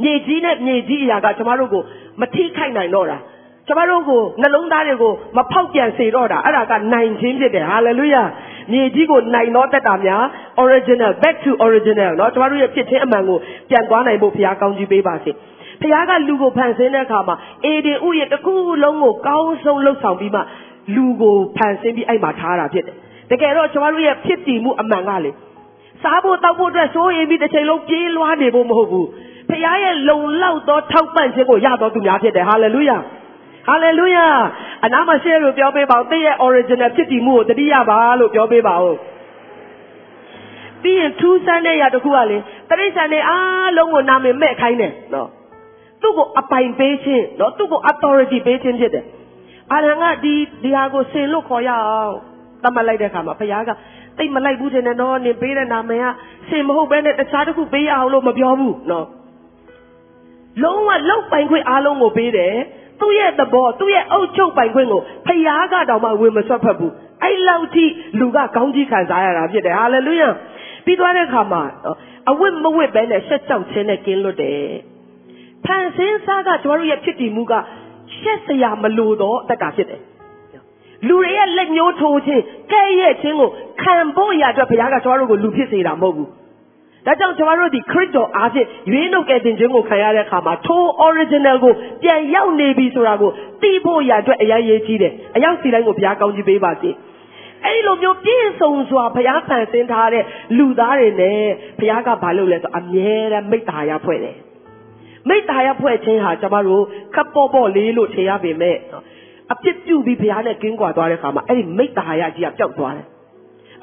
[0.04, 1.84] မြေကြီးနဲ့မြေကြီးအရာကကျမတို့ကို
[2.22, 3.18] မထိခိုက်နိုင်တော့တာ
[3.68, 8.24] ကျမတို့ကိုနှလုံးသားတွေကိုမဖောက်ပြန်စေတော့တာအဲ့ဒါကနိုင်ခြင်းဖြစ်တယ်ဟာလေလုယာ
[8.72, 10.24] မြေကြီးကိုနိုင်တော့တတ်တာများ
[10.64, 13.38] original back to original เนาะကျမတို့ရဲ့ဖြစ်ခြင်းအမှန်ကို
[13.70, 15.32] ပြန်သွားနိုင်ဖို့ဘုရားကောင်းကြီးပေးပါစေ
[15.81, 20.41] ဘုရားကလူကိုဖန်ဆင်းတဲ့အခါမှာအေဒင်ဥရဲ့တစ်ခုလုံးကိုကောင်းဆုံးလှုပ်ဆောင်ပြီးမှ
[20.95, 22.97] လူကိုဖန်ဆင်းပြီးအဲ့မှာထားတာဖြစ်တယ်
[23.31, 25.31] တကယ်တော့ကျမတို့ရဲ့ဖြစ်တည်မှုအမှန်ကလေ
[26.03, 29.09] စားဖို့တောက်ဖို့အတွက်စိုးရိမ်ပြီးတစ်ချိန်လုံးပြေးလွှားနေဖို့မဟုတ်ဘူး
[29.49, 32.97] ဖခင်ရဲ့လုံလောက်သောထောက်ပံ့ခြင်းကိုရတော်သူများဖြစ်တယ်ဟာလေလုယာ
[33.69, 34.27] ဟာလေလုယာ
[34.85, 38.97] အနာမရှိလို့ပြောပေးပါဦးသင်ရဲ့ original ဖြစ်တည်မှုကိုတတိယပါလို့ပြောပေးပါဦး
[40.83, 42.37] ပြီးရင်ထူးဆန်းတဲ့ຢာတစ်ခုကလေ
[42.69, 45.29] တရိစ္ဆာန်တွေအားလုံးကိုနာမည်မဲ့ခိုင်းတယ်နော်
[46.03, 49.05] သူ့ကိုအပိုင်ပေးခြင်းနော်သူ့ကို authority ပေးခြင်းဖြစ်တယ်
[49.73, 52.15] အာရန်ကဒီဒီဟာကိုဆင်လို့ခေါ်ရအောင်
[52.63, 53.71] တတ်မှတ်လိုက်တဲ့အခါမှာဘုရားက
[54.19, 56.07] တိတ်မလိုက်ဘူးထင်တယ်နော်နင်ပေးတဲ့နာမည်က
[56.49, 59.07] ဆင်မဟုတ်ဘဲနဲ့တခြားတစ်ခုပေးရအောင်လို့မပြောဘူးနော်
[60.63, 62.55] လုံးဝလောက်ပိုင်ခွင့်အားလုံးကိုပေးတယ်
[63.01, 66.93] သူ့ရဲ့သဘောသူ့ရဲ့အုပ်ချုပ်ပိုင်ခွင့်ကိုဖျားကတောင်မှဝင်မဆွတ်ဖက်ဘူး
[67.23, 67.85] အဲ့လောက်ထိ
[68.21, 70.29] လူကကောင်းကြီးခံစားရတာဖြစ်တယ်ဟာလေလုယာ
[70.85, 71.63] ပြီးသွားတဲ့အခါမှာ
[72.31, 74.63] အဝတ်မဝတ်ပဲနဲ့ရှက်ကြောက်ခြင်းနဲ့ကင်းလွတ်တယ်
[75.67, 77.53] ဖန်ဆင်းစားကကျွန်တော်တို့ရဲ့ဖြစ်တည်မှုက
[78.19, 80.03] ရှက်စရာမလိုတော့တတ်တာဖြစ်တယ်
[81.09, 83.51] လူတွေရဲ့လက်ညှိုးထိုးခြင်းကဲ့ရဲ့ခြင်းကို
[83.83, 86.29] ခံဖို့ရအတွက်ဘုရားကကျွန်တော်တို့ကိုလူဖြစ်စေတာမဟုတ်ဘူး
[87.07, 93.31] ဒါကြောင့်ကျွန်တော်တို့ဒီခရစ်တော်အားဖြင့်ရွေးနှုတ်ကယ်တင်ခြင်းကိုခံရတဲ့အခါမှာထို original ကိုပြန်ရောက်နေပြီဆိုတာကို
[93.63, 96.91] သိဖို့ရအတွက်အရေးကြီးကြီးတယ်အရောက်စီတိုင်းကိုဘုရားကောင်းချီးပေးပါစေ
[97.65, 100.25] အဲ့ဒီလိုမျိုးပြည့်စုံစွာဘုရားဖန်ဆင်းထားတဲ့
[100.59, 101.41] လူသားတွေနဲ့
[101.81, 104.37] ဘုရားကဘာလုပ်လဲဆိုအမြဲတမ်းမိတ္တာရဖွဲ့တယ်
[105.29, 106.85] မိတ္တာရဖွဲ့ခြင်းဟာကျွန်တော်တို့
[107.15, 108.77] ခပ်ပေါ်ပေါ်လေးလို့ထင်ရပေမဲ့
[109.53, 113.07] အပြစ်ပြုပြီးဘုရားနဲ့ကင်းကွာသွားတဲ့အခါမှာအဲ့ဒီမိတ္တာရကြီးကပျောက်သွားတယ်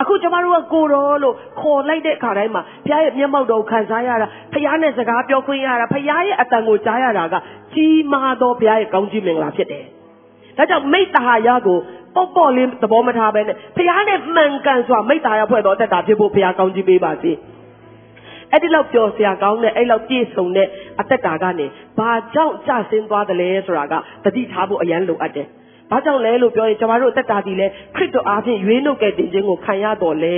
[0.02, 7.36] အခုကျမတို့ကကိုတော်လို့ခေါ်လိုက်တဲ့အခါတိုင်းမှာဘုရားရဲ့မျက်မှောက်တော်ခံစားရတာဘုရားနဲ့စကားပြောခွင့်ရတာဘုရားရဲ့အတန်ကိုကြားရတာက
[7.74, 9.84] ကြီးမားသောဘုရားရဲ့ကောင်းကြီးမင်္ဂလာဖြစ်တယ်။
[10.58, 11.78] ဒါကြောင့်မိတ္တာရကို
[12.16, 17.32] ပေါ့ပေါ့လေးသဘောမထားပဲနဲ့ဘုရားနဲ့မှန်ကန်စွာမိတ္တာရဖွဲ့တော်တက်တာဖြစ်ဖို့ဘုရားကောင်းကြီးပေးပါစေ။
[18.52, 20.68] အဲ့ဒီလောက်ပျော်စရာကောင်းတဲ့အဲ့လောက်ပြည့်စုံတဲ့
[21.00, 21.66] အသက်တာကနေ
[21.98, 25.48] ဘာကြောင့်ကြဆင်းသွားတယ်လဲဆိုတာကတတိထားဖို့အရန်လိုအပ်တယ်။
[25.92, 30.34] ဘာကြောင့်လဲလို့ပြောရင်ကျမတို့တက်တာဒီလဲခရစ်တော်အားဖြင့်ရွေးနှုတ်ကယ်တင်ခြင်းကိုခံရတော်လဲ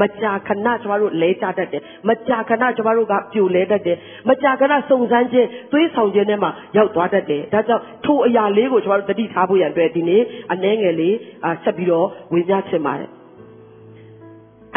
[0.00, 3.96] မကြာခဏကျမတို့လဲကြတတ်တယ်မကြာခဏကျမတို့ကပြိုလဲတတ်တယ်
[4.28, 10.22] မကြာခဏစုံစမ်းခြင်းသွေးဆောင်ခြင်းထဲမှာရောက်သွားတတ်တယ်ဒါကြောင့်ထိုအရာလေးကိုကျမတို့တတိထားဖို့ရန်အတွက်ဒီနေ့
[10.52, 11.16] အနှဲငယ်လေး
[11.64, 13.10] ဆက်ပြီးတော့ဝင်ကြချင်ပါတယ်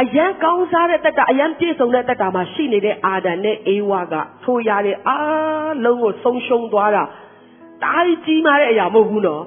[0.01, 7.03] အရန်ကောင်းစားတဲ့တက်တာအရန်ပြည့်စုံတဲ့တက်တာမှာရှိနေတဲ့အာဒံနဲ့အေဝါကထိုရတဲ့အားလုံးကိုဆုံးရှုံးသွားတာ
[7.83, 9.43] တားကြီးမားတဲ့အရာမဟုတ်ဘူးနော်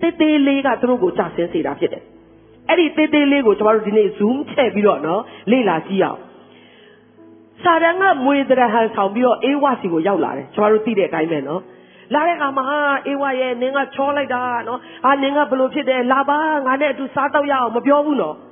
[0.00, 2.02] တေးသေးလေးကသူတို့ကိုကြာဆင်းစေတာဖြစ်တယ်။
[2.68, 6.20] အဲ့ဒီတေးသေးလေးကိုကျွန်တော်တို့ဒီနေ့ zoom ချဲ့ပြီးတော့နော်လေ့လာကြည့်အောင်။
[7.62, 11.60] စာတန်ကမွေတရဟန်ဆောင်ပြီးတော့အေးဝစီကိုရောက်လာတယ်ကျွန်တော်တို့သိတဲ့အတိုင်းပဲနော်။
[12.14, 18.36] လာတဲ့အခါမှာဟာအေးဝရဲ့နင်ကချောလိုက်တာနော်။ဟာနင်ကဘလို့ဖြစ်တယ်လာပါငါနဲ့အတူစားတော့ရအောင်မပြောဘူးနော်။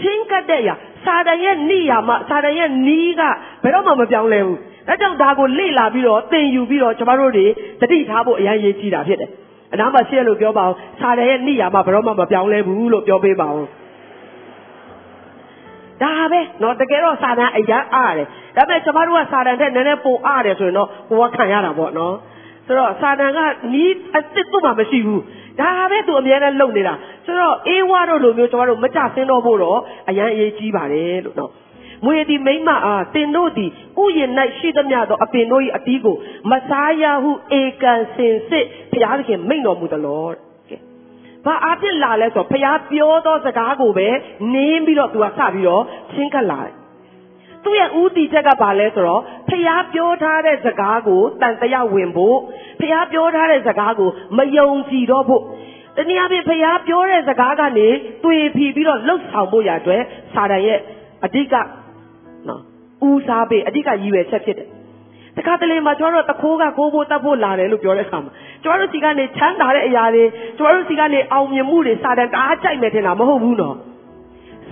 [0.00, 0.70] ချင်းကတ်တဲ့ရ
[1.04, 3.22] စာတန်ရဲ့နိယာမစာတန်ရဲ့နီးက
[3.62, 4.58] ဘယ်တော့မှမပြောင်းလဲဘူး။
[4.88, 7.46] ဒါကြောင့်ဒါကိုလေ့လာပြီးတော့သင်ယူပြီးတော့ကျွန်တော်တို့တွေ
[7.80, 9.30] တတိထားဖို့အရင်ရေးကြည့်တာဖြစ်တယ်။
[9.72, 13.68] အနားမှာရှိရလို့ပြောပါအောင်စာရရဲ့နိယာမဘယ်တော့မှမပြောင်းလဲဘူးလို့ပြောပေးပါအောင်
[16.02, 22.12] ဒါပဲเนาะတကယ်တော့စာတန်အရန်အားတယ်ဒါပေမဲ့ကျမတို့ကစာတန်တဲ့နည်းနည်းပိုအားတယ်ဆိုရင်တော့ကိုကခံရတာပေါ့เนาะ
[22.66, 23.38] ဆိုတော့စာတန်က
[23.74, 25.22] နီးအစ်စ်သူ့မှာမရှိဘူး
[25.61, 26.93] ဒါပဲသူအများနဲ့လုံနေတာ
[27.25, 31.51] ဆိုတော့အေးဝါတို့လိုမျိုးကျွန်တော်တို့မကြဆင်းတော့ဖို့တော့အရန်အရေးကြီးပါတယ်လို့နော်
[32.05, 36.15] မွေသည်မိမအားတင်တို့သည်ဥယျာဉ်၌ရှိသမျှသောအပင်တို့၏အတီးကို
[36.51, 40.27] မစားရဟုဧကံစင်စစ်ဘုရားသခင်မိန့်တော်မူသလော
[41.45, 44.07] ဘာအပြစ်လာလဲဆိုတော့ဘုရားပြောသောစကားကိုပဲ
[44.53, 46.73] နင်းပြီးတော့သူကစပြီးတော့ချင်းကပ်လာတယ်
[47.67, 52.37] သူ့ရဲ့ဥတီချက်ကဘာလဲဆိုတော့ဖះပြောထားတဲ့စကားကိုတန်တရားဝင်ဖို့
[52.79, 55.43] ဖះပြောထားတဲ့စကားကိုမယုံကြည်တော့ဖို့
[55.97, 57.87] တနည်းအားဖြင့်ဖះပြောတဲ့စကားကနေ
[58.23, 60.01] တွေ့ဖီပြီးတော့လှုပ်ဆောင်ဖို့ရအတွက်
[60.33, 60.79] စာတန်ရဲ့
[61.25, 61.53] အဓိက
[62.47, 62.61] နော်
[63.09, 64.67] ဦးစားပေးအဓိကရည်ရွယ်ချက်ဖြစ်တယ်
[65.37, 68.31] တခါတလေမှာကျွန်တော်တို့တခိုးကကိုးဖို့တတ်ဖို့လာတယ်လို့ပြောတဲ့အခါမှာ
[68.63, 70.23] ကျွန်တော်တို့စီကနေချမ်းသာတဲ့အရာတွေ
[70.57, 73.75] ကျွန်တော်တို့စီကနေအောင်မြင်မှုတွေစာတန်တအားကြိုက်မယ်ထင်တာမဟုတ်ဘူးနော်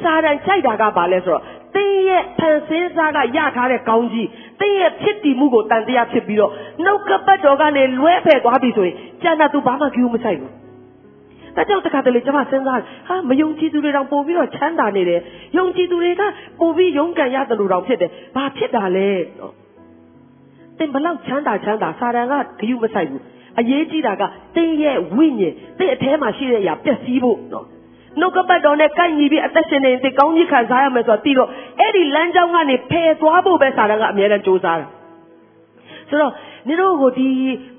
[0.04, 1.44] စာတန်ကြိုက်တာကဘာလဲဆိုတော့
[1.76, 4.28] တင်းရဲ့ဖန်ဆင်းစားကရထားတဲ့ကောင်းကြီး
[4.60, 6.52] တင်းရဲ့ဖြစ်တည်မှုကိုတန်တရားဖြစ်ပြီးတော့
[6.84, 10.52] နှုတ်ကပတ်တော်ကနေလွဲဖယ်သွားပြီဆိုရင်ကျန်တာသူဘာမှကြည့်မဆိုင်ဘူး
[11.56, 15.22] ဒါကြောင့်တခါတလေကျွန်မစဉ်းစားဟာမယုံကြည်သူတွေတောင်ပို့ပြီးတော့ချမ်းသာနေတယ်
[15.58, 16.22] ယုံကြည်သူတွေက
[16.60, 19.10] ပို့ပြီးယုံကန်ရတယ်လို့တောင်ဖြစ်တယ်ဘာဖြစ်တာလဲ
[19.40, 19.54] နော်
[20.78, 23.24] သင်ဘလောက်ချမ်းသာချမ်းသာစာတန်ကဂယုမဆိုင်ဘူး
[23.60, 24.24] အရေးကြီးတာက
[24.56, 27.66] သင်ရဲ့ဝိညာဉ်သင်အထဲမှာရှိတဲ့အရာပျက်စီးဖို့နော်
[28.20, 31.50] နှုတ်ကပတ်တော်နဲ့ကိုက်ညီပြီးအသက်ရှင်နေသင်ကောင်းကြီးခံစားရမယ်ဆိုတော့ပြီးတော့
[31.80, 34.88] အဲ့ဒီလမ်းကြောင်းကနေဖယ်သွားဖို့ပဲစာတန်ကအမြဲတမ်းကြိုးစားတာ
[36.10, 36.34] ဆိုတော့
[36.68, 37.30] နင်တို့ကိုဒီ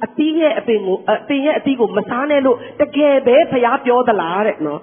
[0.05, 4.81] အသီးရဲ့အပင်ကိုအပင်ရဲ့အသီးကိုမစားနဲ့လို့တကယ်ပဲဖျားပြောသလားတဲ့နော်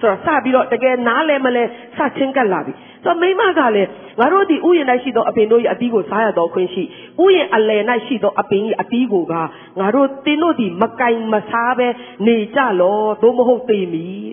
[0.00, 1.64] ဆိုတော့စပြီးတော့တကယ်နားလဲမလဲ
[1.96, 2.72] စချင်းကပ်လာပြီ
[3.04, 3.88] ဆိုတော့မိမကလည်း
[4.20, 6.82] ငါတို့ဒီဥယျာဉ်၌ရှိသောအပင်တို့၏အသီးကိုစားရသောခွင့်ရှိ
[7.22, 9.34] ဥယျာဉ်အလယ်၌ရှိသောအပင်၏အသီးကိုက
[9.80, 11.88] ငါတို့တင်းတို့ဒီမကင်မစားပဲ
[12.26, 14.24] နေကြလောသို့မဟုတ်သေမည်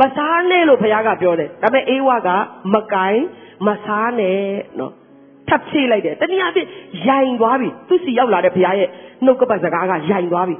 [0.00, 2.28] မစားနဲ့လို့ဘုရားကပြောတယ်ဒါပေမဲ့အေးဝက
[2.74, 3.20] မကင်
[3.66, 4.38] မစားနဲ့
[4.78, 4.92] နော်
[5.48, 6.68] ထပ်ဖြည့်လိုက်တယ်တနည်းအားဖြင့်
[7.06, 8.88] ယိုင်သွားပြီသူစီရောက်လာတဲ့ဘုရားရဲ့
[9.24, 10.56] နှုတ်ကပတ်စကားကယိုင်သွားပြီ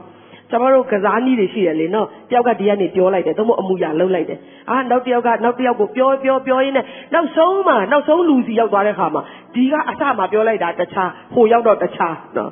[0.50, 4.38] ကျမတို့ကစားနည်းတွေရှိတယ်လေနော်တယောက်ကဒီကနေပြောလိုက်တယ်သို့မဟုတ်အမှုရလုံးလိုက်တယ်
[4.70, 9.22] အာနောက်တယောက်ကနောက်တယောက်ကိုပြောပြောပြောရင်းနဲ့နောက်ဆုံးမှနောက်ဆုံးလူစီရောက်သွားတဲ့ခါမှာ
[9.54, 12.50] ဒီကအစမှပြောလိုက်တာတခြားဟိုရောက်တော့တခြားနော်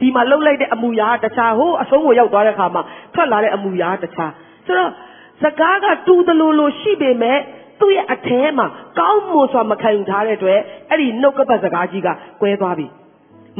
[0.00, 2.82] ဒီမှာလှုပ်လိုက်တဲ့အမှုရာတခြားဟိုအဆုံးကိုရောက်သွားတဲ့ခါမှာ
[3.14, 4.30] ထွက်လာတဲ့အမှုရာတခြား
[4.66, 4.90] ဆိုတော့
[5.42, 7.38] စကားကတူတလူလိုရှိပေမဲ့
[7.80, 8.66] သူ့ရဲ့အထဲမှာ
[8.98, 12.08] ကောင်းမွန်စွာမခံယူထားတဲ့အတွက်အဲ့ဒီနှုတ်ကပတ်စကားကြီးက
[12.40, 12.86] ကွဲသွားပြီ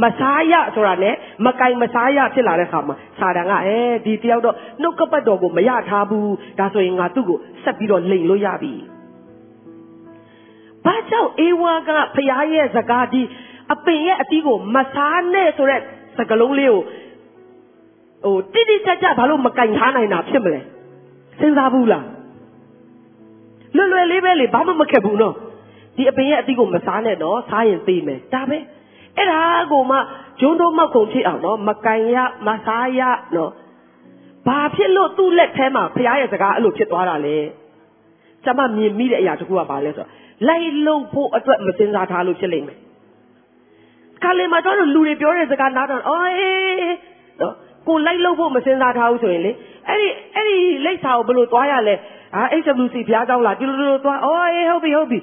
[0.03, 1.15] မစားရဆိုတာနဲ့
[1.47, 8.75] မကင်မစားရဖြစ်လာတဲ့ခါမှာစာတန်ကအဲဒီတယောက်တော့နှုတ်ကပတ်တော်ကိုမရထားဘူးဒါဆိုရင်ငါသူ့ကိုဆက်ပြီးတော့လိန်လို့ရပြီ
[10.85, 13.23] ဘာကြောင့်အေဝါကဖရားရဲ့စကားဒီ
[13.73, 15.81] အပင်ရဲ့အတီးကိုမစားနဲ့ဆိုတဲ့
[16.19, 16.81] စကလုံးလေးကို
[18.25, 20.61] ဟိုတိတိကျကျဘာလို့မကင်ထားနိုင်တာဖြစ်မလဲ
[21.41, 22.07] စဉ်းစားဘူးလား
[23.77, 25.35] လွယ်လွယ်လေးပဲလေဘာမှမခက်ဘူးနော်
[25.97, 28.59] ဒီအပင်ရဲ့အတီးကိုမစားနဲ့နော်စားရင်သိမယ်ဒါပဲ
[29.17, 29.41] အဲ့ဒါ
[29.73, 29.97] ကိုမှ
[30.41, 33.01] ဂျုံတို့မောက်ကုန်ဖြစ်အောင်နော်မကန်ရမစားရ
[33.37, 33.53] နော်
[34.47, 37.37] ဘာဖြစ်လို့သူ့လက်ထဲမှာဖရားရဲ့စကားအဲ့လိုဖြစ်သွားတာလဲ
[38.45, 40.11] ကျွန်မမြင်မိတဲ့အရာတခုကဘာလဲဆိုတော့
[40.49, 42.79] လိုက်လုံဖို့အတွက်မစင်စားထားလို့ဖြစ်လိမ့်မယ်
[44.23, 46.95] ခါလေမှာတော့လူတွေပြောတဲ့စကားနားတော့အော်အေး
[47.41, 47.55] နော်
[47.91, 49.53] ကိုလိုက်လို့ဖို့မစဉ်းစားထားဘူးဆိုရင်လေ
[49.89, 51.95] အဲ့ဒီအဲ့ဒီလိပ်စာကိုဘယ်လိုသွားရလဲ
[52.35, 55.19] အာ HWC ဘုရားကျောင်းလာဒီလိုလိုသွားအော်အေးဟုတ်ပြီဟုတ်ပြီ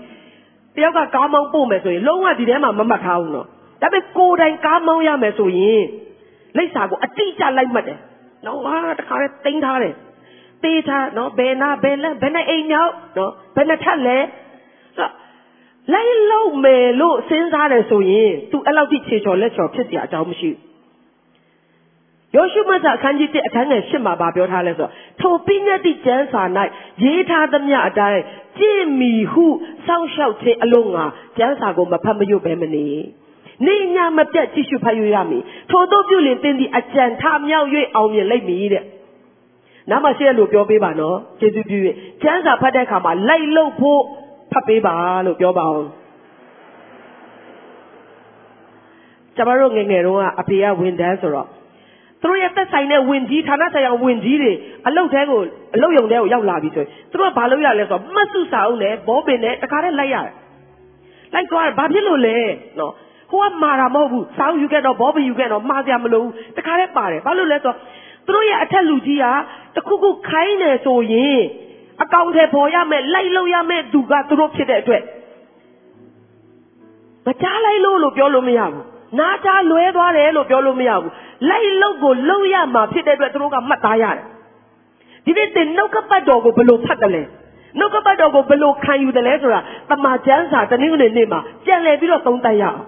[0.76, 3.48] တယောက်ကကားမောင်းပို့မယ်ဆိုရင်လုံးဝဒီထဲမှာမမှတ်ထားဘူးနော်
[3.82, 5.84] ဒါပေမဲ့ကိုယ်တိုင်ကားမောင်းရမယ်ဆိုရင်
[6.58, 8.00] လိပ်စာကိုအတိအကျလိုက်မှတ်တယ်
[8.46, 9.94] နော်ဟာတခါတည်းတင်ထားတယ်
[10.64, 14.18] သေးထားနော်ဘယ်နာဘယ်လက်ဘယ်နဲ့အိမ်ရောက်နော်ဘယ်နဲ့ထက်လဲ
[15.94, 20.67] လိုက်လို့မယ်လို့စဉ်းစားတယ်ဆိုရင် तू အဲ့လောက်ထိခြေချော်လက်ချော်ဖြစ်စရာအကြောင်းမရှိဘူး
[22.36, 26.44] ယောရှုမတ်စာအခန်းကြီး1အခန်းငယ်8မှာဗာပြောထားလဲဆိုတော့ထိုပညတ်တိကျမ်းစာ၌
[27.04, 28.22] ရေးထားသမျှအတိုင်း
[28.60, 29.46] ကြည်မီဟု
[29.88, 31.06] စောင့်ရှောက်ခြင်းအလို့ငါ
[31.38, 32.88] ကျမ်းစာကိုမဖတ်မရွတ်ဘဲမနေ
[33.66, 38.84] နေညာမပြတ်ကြည့်ရှုဖတ်ရရမည်ထို့သောပြုလင်တင်းသည်အကြံထမြောက်၍အောင်မြင်လိမ့်မည်တဲ့
[39.90, 41.78] နားမရှိရလို့ပြောပေးပါနော်ကျေးဇူးပြု၍
[42.24, 44.02] ကျမ်းစာဖတ်တဲ့အခါမှာလိုက်လို့ဖို့
[44.52, 45.88] ဖတ်ပေးပါလို့ပြောပါအောင်
[49.36, 51.48] ကျမတို့ငယ်ငယ်တုန်းကအဖေကဝန်ထမ်းဆိုတော့
[52.22, 54.52] သူတို့ရဲ့သက်ဆိုင်တဲ့ဝင်ကြီးဌာနဆိုင်ရာဝင်ကြီးတွေ
[54.88, 55.40] အလုတ်တဲကို
[55.76, 60.34] အလုတ်ယုံတဲကိုရောက်လာပြီဆိုရင်သူတို့ကဘာလုပ်ရလဲဆိုတော့မတ်စုစာအုပ်နဲ့ဘောပင်နဲ့တခါတည်းလိုက်ရတယ်
[61.34, 62.38] လိုက်သွားတယ်ဘာဖြစ်လို့လဲ
[62.80, 62.94] နော်
[63.32, 67.78] ဟိုကမာတာမဟုတ်ဘူးစောင်းယူခဲ့တော့ဘောပင်ယူခဲ့တော့မှားစရာမလိုဘူးတခါတည်းပါတယ်ဘာလို့လဲဆိုတော့
[68.26, 69.26] သူတို့ရဲ့အထက်လူကြီးက
[69.76, 71.40] တခုခုခိုင်းနေဆိုရင်
[72.04, 75.04] အကောင်ထဲပေါ်ရမယ်လိုက်လို့ရမယ်သူကသူတို့ဖြစ်တဲ့အတွက်
[77.28, 78.86] မကြားလိုက်လို့လို့ပြောလို့မရဘူး
[79.19, 81.13] နားကြားလွဲသွားတယ်လို့ပြောလို့မရဘူး
[81.49, 84.23] လိုက်လို့ကိုလုံရမှာဖြစ်တဲ့အတွက်သူတို့ကမှတ်သားရတယ်
[85.25, 87.23] ဒီနေ့တင်နှုတ်ကပတ်တော်ကိုဘယ်လိုဖတ်တယ်လဲ
[87.79, 89.61] နှုတ်ကပတ်တော်ကိုဘယ်လိုခံယူတယ်လဲဆိုတာ
[89.91, 92.81] တမန်ကျမ်းစာတနင်္ဂနွေနေ့မှာကြံလည်ပြီးတော့သုံးသပ်ရအောင်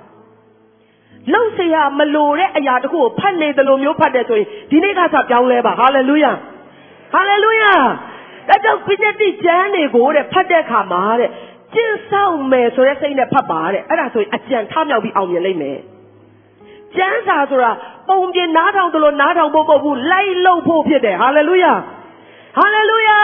[1.32, 6.32] လုံเสียမလိုတဲ့အရာတခုကိုဖတ်နေတယ်လို့မျိုးဖတ်တယ်ဆိုရင်ဒီနေ့ကစပြောင်းလဲပါဟာလေလုယာ
[7.12, 7.72] ဟာလေလုယာ
[8.48, 11.30] ဒါကြောင့်ပိဋကကျမ်းတွေကိုတဲ့ဖတ်တဲ့အခါမှာတဲ့
[11.74, 15.78] ကျင့်ဆောင်မယ်ဆိုတဲ့စိတ်နဲ့ဖတ်ပါတဲ့အဲ့ဒါဆိုရင်အကြံထမြောက်ပြီးအောင်မြင်လိမ့်မယ်
[16.97, 17.71] ကျမ်းစာဆိုတာ
[18.09, 21.73] ပုံပြင်နားထောင်တယ်လို့နားထောင်ဖို့မဟုတ်ဘူးလိုက်လို့ဖို့ဖြစ်တယ်ဟာလေလုယာ
[22.57, 23.19] ဟာလေလုယာ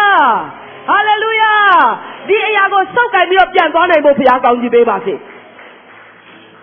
[0.90, 1.54] ဟာလေလုယာ
[2.28, 5.14] ဒီအရာကိုစောက်ကင်ပြီးတော့ပြန်သွားနိုင်ဖို့ဘုရားကောင်းကြီးပေးပါစေ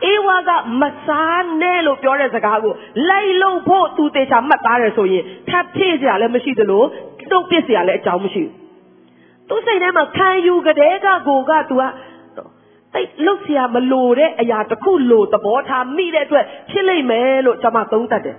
[0.04, 2.74] အေဝါကမစားနဲ့လို့ပြောတဲ့စကားကို
[3.08, 6.82] လိုက်လို့ဖို့သူတေချာမှတ်သားတယ်ဆိုရင်ထပ်ဖြည့်စရာလည်းမရှိသလို
[7.30, 8.62] တုတ်ပစ်စရာလည်းအကြောင်းမရှိဘူး
[9.48, 11.82] သူစိတ်ထဲမှာခံယူကြတဲ့ကကိုက तू က
[12.93, 18.37] တိတ်လုတ်เสียမလိုတဲ့အရာတစ်ခုလိုသဘောထားမိတဲ့အတွက်ဖြစ်လိမ့်မယ်လို့ကျွန်မသုံးသပ်တယ်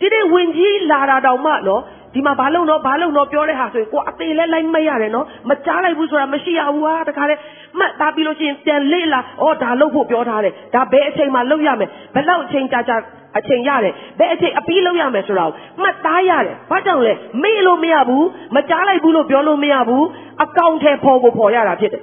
[0.00, 1.82] ဒီနေ့ဝင်ကြီးလာတာတောင်မှနော်
[2.14, 7.34] ဒီမှာဘာလို့တော့ဘာလို့တော့ပြောတဲ့ဟာဆိုရင်ကိုအသေးလဲလိုက်မရတယ်နော်မကြားလိုက်ဘူးဆိုတာမရှိရဘူးဟာတခါလေ
[7.78, 12.96] မှတ်သားပြီးလို့ရှိရင်ပြန်လေ့လာဩဒါလုပ်ဖို့ပြောထားတယ်ဒါဘယ်အချိန်မှလုပ်ရမယ်ဘယ်လောက်အချိန်ကြာကြာ
[13.38, 20.06] အချိန်ရတယ်ဘယ်အချိန်အပြီးလုပ်ရမယ်ဆိုတာကိုမှတ်သားရတယ်ဘာကြောင့်လဲမေ့လို့မရဘူးမကြားလိုက်ဘူးလို့ပြောလို့မရဘူး
[20.44, 22.02] အကောင့်ထဲပေါ်ကိုပေါ်ရတာဖြစ်တယ်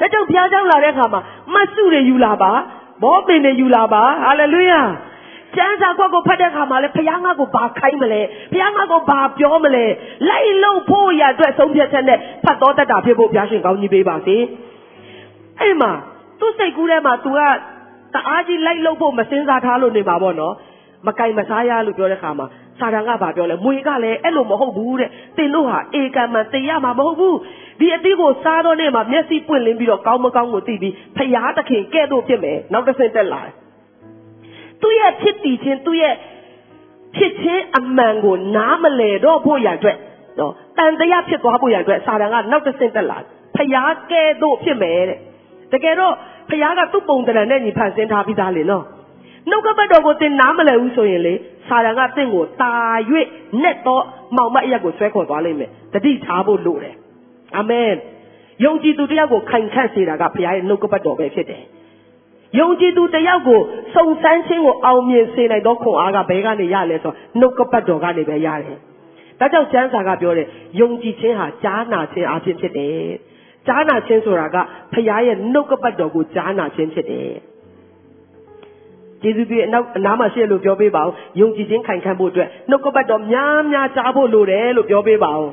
[0.00, 1.20] ဒါကြောင့်ဘုရားကျောင်းလာတဲ့အခါမှာ
[1.54, 2.52] မတ်စုတွေယူလာပါ
[3.02, 4.80] ဘောပင်တွေယူလာပါဟာလေလုယာ
[5.56, 8.20] ကျမ်းစာကွက်ကိုဖတ်တဲ့အခါမှာလေဘုရားငါ့ကိုဘာခိုင်းမလဲ
[8.52, 9.84] ဘုရားငါ့ကိုဘာပြောမလဲ
[10.28, 14.36] လိုက်လို့ဖို့ရအတွက်ဆုံးဖြတ်ချက်နဲ့ဖတ်တော်တတ်တာဖြစ်ဖို့ဘုရားရှင်ကောင်းကြီးပေးပါစေ
[15.60, 15.92] အဲ့မှာ
[16.40, 17.38] သူ့စိတ်ကူးထဲမှာ तू က
[18.14, 20.54] တအားကြီးလိုက်လို့ဖို့မစင်စားထားလို့နေပါပေါ့နော်
[21.06, 22.46] မကင်မစားရလို့ပြောတဲ့ခါမှာ
[22.80, 27.36] စာတန်ကဘာပြောလဲမွေကလည်းအဲ့လိုမဟုတ်ဘူးတဲ့သင်တို့ဟာဧကံမှသိရမှာမဟုတ်ဘူး
[27.80, 33.52] ဒီအတိကိုစားတော့နေမှာမျက်စိပွင့်လင်းပြီးတော့ကောင်းမကောင်းကိုသိပြီးဖျားသခင်ကဲ့သို့ဖြစ်မယ်နောက်တစ်ဆင့်တက်လာတယ်
[34.82, 36.14] သူ့ရဲ့ဖြစ်တည်ခြင်းသူ့ရဲ့
[37.16, 39.96] ဖြစ်ခြင်းအမှန်ကိုနားမလည်တော့ဖို့ရအတွက်
[40.38, 43.18] နော်တန်တရားဖြစ်သွားဖို့ရအတွက်စာတန်ကနောက်တစ်ဆင့်တက်လာ
[43.56, 45.18] ဖျားကဲ့သို့ဖြစ်မယ်တဲ့
[45.72, 46.14] တကယ်တော့
[46.50, 48.84] ဖျားကသူ့ပုံတရံနဲ့ညီဖန်ဆင်းထားပြီးသားလေနော်
[49.50, 51.34] နှုတ်ကပတ်တော်ကိုသင်နားမလည်ဘူးဆိုရင်လေ
[51.68, 52.72] စာတန်ကသင်ကိုတာ၍
[53.62, 54.02] နဲ့တော့
[54.36, 56.94] မှောင်မအရက်ကိုဆွဲခေါ်သွားလိမ့်မယ်တတိထားဖို့လိုတယ်
[57.56, 57.90] အာမင်
[58.64, 61.62] ယုံကြည်သူတယောက်ကိုခိုင်ခန့်စေတာကဘုရားရဲ့နှုတ်ကပတ်တော်ပဲဖြစ်တယ်
[62.58, 63.60] ယုံကြည်သူတယောက်ကို
[63.94, 68.78] စုံစမ်းခြင်းကိုအောင်မြင်စေနိုင်သောခွန်အားကဘယ်ကနေရလဲဆိုတော့နှုတ်ကပတ်တော်ကနေပဲရတယ်
[69.40, 70.46] ဒါကြောင့်ကျမ်းစာကပြောတယ်
[70.80, 73.08] ယုံကြည်ခြင်းဟာကြားနာခြင်းအဖြစ်ဖြစ်တယ်
[73.66, 74.56] ကြားနာခြင်းဆိုတာက
[74.92, 77.30] ဖခင်ရဲ့နှုတ်ကပတ်တော်ကိုကြားနာခြင်းဖြစ်တယ်
[79.24, 85.52] ယေရှုသည်အနောက်အနားမှာရှိတယ်လို့ပြောပေးပါအောင်ယုံကြည်ခြင်းခိုင်ခံ့ဖို့အတွက်နှုတ်ကပတ်တော်များများကြားဖို့လိုတယ်လို့ပြောပေးပါအောင်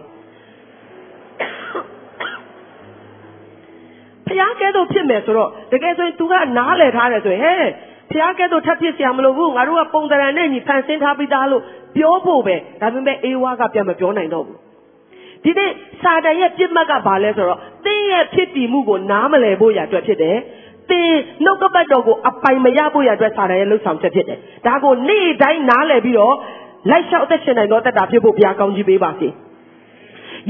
[4.28, 7.72] ဖျားကဲတော့ဖြစ်မယ်ဆိုတော့တကယ်ဆိုရင်သူကနားလည်ထားတယ်ဆိုရင်ဟဲ့
[8.12, 11.64] ဖျားကဲတော့ထပ်ဖြစ်ဆရာမလို့ဘူးငါတို့ကပုံတရံနဲ့ညီဖန်ဆင်းထားပြီးသားလို့
[11.96, 14.60] ပြောဖို့ပဲဒါပေမဲ့အေဝါကပြန်မပြောနိုင်တော့ဘူး
[15.44, 20.38] ဒီနေ့စာတန်ရဲ့ပြစ်မှတ်ကဘာလဲဆိုတော့သင်ရဲ့ဖြစ်တည်မှုကိုနားမလည်ဖို့ရာအတွက်ဖြစ်တယ်
[20.90, 21.12] သင်
[21.46, 26.36] နှုတ်ကပတ်တော်ကိုအပိုင်မရဖို့ရအတွက်စာတန်ရဲ့လှုပ်ဆောင်ချက်ဖြစ်တယ်ဒါကိုနေ့တိုင်းနားလည်ပြီးတော့
[26.90, 29.28] လိုက်လျှောက်သက်ရှင်နိုင်သောတက်တာဖြစ်ဖို့ဘုရားကောင်းကြီးပေးပါစေ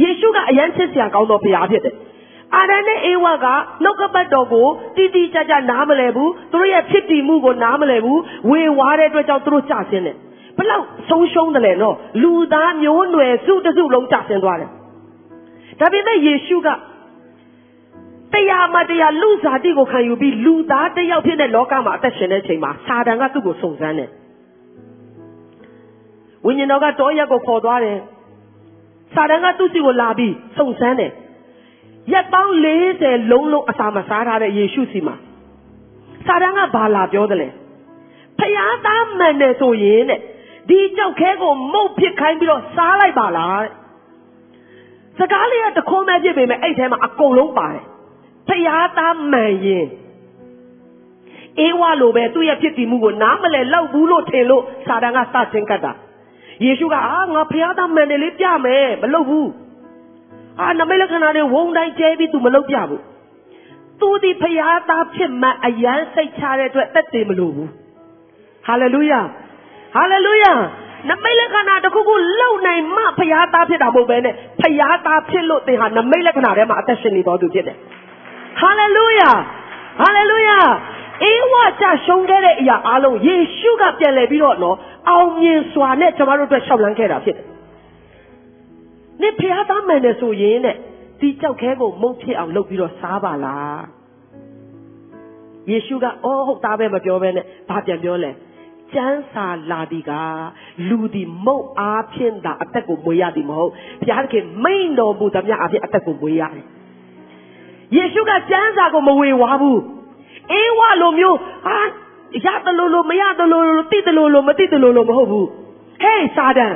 [0.01, 1.95] ယေရှုကအယမ်းချစ်စရာကောင်းသောဘုရားဖြစ်တယ်
[2.55, 3.45] အာရနဲ့အေဝါက
[3.83, 8.19] နှုတ်ကပတ်တော်ကိုတိတိကျကျနားမလည်ဘူးသူတို့ရဲ့ဖြစ်တည်မှုကိုနားမလည်ဘူး
[8.49, 10.17] ဝေဝါးတဲ့အတွက်ကြောင့်သူတို့ကြဆင်းတယ်
[10.57, 14.69] ဘလောက်ဆုံးရှုံးတယ်လဲနော်လူသားမျိုးနွယ်စုတစုလုံးကြဆင်းသွားတယ်
[15.79, 16.67] ဒါပေမဲ့ယေရှုက
[18.35, 24.09] တရားမှတရားလူစားတိကိုခံယူပြီးလူသားတယောက်ဖြစ်တဲ့လောကမှာအသက်ရှင်တဲ့ချိန်မှာစာတန်ကသူ့ကိုစုံစမ်းတယ်
[26.45, 27.97] ဝိညာဉ်တော်ကတောရက်ကိုခေါ်သွားတယ်
[29.13, 31.11] စာတန်ကသူ့စီကိုလာပြီးစုံစမ်းတယ်
[32.11, 32.53] ရက်ပေါင်း
[32.91, 35.15] 40လုံးလုံးအစာမစားထားတဲ့ယေရှုစီမှာ
[36.25, 37.49] စာတန်ကဘာလာပြောတယ်လဲ
[38.39, 40.19] ဖျားသားမှန်တယ်ဆိုရင်တဲ့
[40.69, 43.71] ဒီကြောက်ခဲကိုမုတ်ဖြစ်ခိုင်းပြီးတော့စားလိုက်ပါလားတဲ့
[45.19, 47.85] စကားလေးကတခွန်းပဲဖြစ်ပေမဲ့အဲ့ထဲမှာအကုန်လုံးပါတယ်
[48.47, 49.87] ဖျားသားမှန်ရင်
[51.59, 55.93] အေးဝါလိုပဲသူ့ရဲ့ဖြစ်တည်မှုကိုနားမလဲလောက်ဘူးလို့ထင်လို့စာတန်ကစတင်ကတ်တာ
[56.63, 59.49] ယေရှုကအာငါဖျားသားမှန်တယ်လေးပြမယ်မလုပ်ဘူး
[60.61, 63.01] အာနမိတ်လက္ခဏာတွေဝုံတိုင်းကျဲပြီး तू မလုပ်ပြဘူး
[64.01, 67.69] သူဒီဖျားသားဖြစ်မှအယမ်းစိတ်ချတဲ့အတွက်တက်တယ်မလို့ဘူး
[68.67, 69.21] ဟာလေလုယာ
[69.95, 70.53] ဟာလေလုယာ
[71.09, 77.77] နမိတ်လက္ခဏာတစ်ခုခုလုံနိုင်မှဖျားသားဖြစ်တာမဟုတ်ပဲနဲ့ဖျားသားဖြစ်လို့သင်ဟာနမိတ်လက္ခဏာထဲမှာအသက်ရှင်နေတော်သူဖြစ်တယ်
[78.59, 79.31] ဟာလေလုယာ
[79.99, 80.59] ဟာလေလုယာ
[81.23, 84.77] အေးဝါကြရှုံးခဲ့တဲ့အရာအလုံးယေရှုကပြန်လဲပြီးတော့နော်
[85.09, 87.45] အောင်မြင်စွာနဲ့ကျွန်တော်တို့အတွက်ရှောက်လန်းခဲ့တာဖြစ်တယ်။
[89.21, 90.75] နေဖျားသားမှန်တယ်ဆိုရင်တဲ့
[91.19, 93.79] ဒီကြောက်ခဲကိုမုတ်ဖြစ်အောင်လုပ်ပြီးတော့စားပါလား။
[95.69, 98.31] ယေရှုကအော်ဟုတ်သားပဲမပြောဘဲနဲ့ဘာပြန်ပြောလဲ။
[98.93, 100.11] ကျမ်းစာလာဒီက
[100.89, 106.65] လူဒီမုတ်အားဖြင့်သာအသက်ကိုမွေးရသည်မဟုတ်ဘုရားသခင်မိန်တော်မူသမျှအဖြစ်အသက်ကိုမွေးရတယ်
[107.95, 109.81] ယေရှုကကျမ်းစာကိုမဝေဝါဘူး
[110.51, 111.77] အေးဝလိုမျိုးဟာ
[112.45, 115.47] ရတယ်လို့လို့မရတယ်လို့လို့တိတယ်လို့လို့မတိတယ်လို့လို့မဟုတ်ဘူး
[116.01, 116.75] ဟေးစာတန်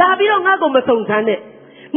[0.00, 1.40] လာပြီးတော့ငါ့ကိုမစုံစမ်းနဲ့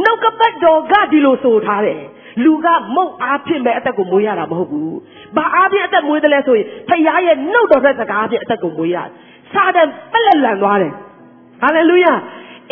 [0.02, 2.00] နှုတ်ကပတ်တော်ကဒီလိုဆိုထားတယ်
[2.44, 4.90] လူကမုတ်အားဖြင့်ပဲအသက်ကိုမွေးရတာမဟုတ်ဘူး။
[5.36, 9.08] ဘာအားဖြင့်အသက်မွေးတယ်လဲဆိုရင်ဖခင်ရဲ့နှုတ်တော်တဲ့စကားဖြင့်အသက်ကိုမွေးရတယ်။
[9.52, 10.92] စာတန်ပက်လက်လန်သွားတယ်။
[11.62, 12.12] ဟာလေလုယာ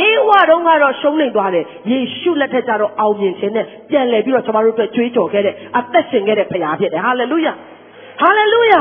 [0.00, 7.52] အေးဝတုန်းကတော့ရှုံးနေသွားတယ်ယေရှုလက်ထက်ကျတော့အောင်မြင်ခြင်းနဲ့ပြန်လည်ပြီးတော့ကျွန်တော်တို့အတွက်ကြွေးကြော်ခဲ့တဲ့အသက်ရှင်ခဲ့တဲ့ဖခင်ဖြစ်တယ်ဟာလေလုယာ
[8.20, 8.80] ဟာလေလုယာ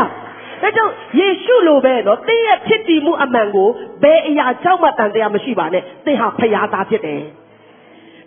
[0.62, 3.70] ဒါကြောင့်ယေရှုလိုပဲနော်သင်ရဲ့ဖြစ်တည်မှုအမှန်ကို
[4.04, 7.22] ဘယ်အရာကြောင့်မှတန်တရားမရှိပါနဲ့သင်ဟာဖခင်သားဖြစ်တယ်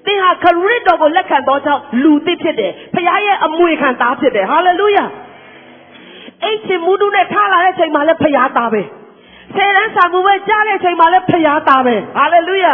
[0.06, 5.04] သင်ဟာခရစ်တော်ကိုလက်ခံသောကြောင့်လူသစ်ဖြစ်တယ်ဖခင်ရဲ့အမွေခံသားဖြစ်တယ်ဟာလေလုယာ
[6.42, 8.82] အဲ့ဒီမူဒုနဲ့ထားလာတဲ့ချိန်မှာလည်းဖခင်သားပဲ
[9.56, 12.72] ဆယ်တန်းစာကူပဲကြားတဲ့အချိန်မှာလည်းဖျားသားပဲဟာလေလုယာ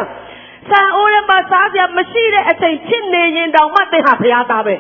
[0.71, 4.75] ဆန်အိုးထဲမှာစားစရာမရှိတဲ့အချိန်ဖြစ်နေရင်တောင်မှသင်ဟာဖျားသားပဲ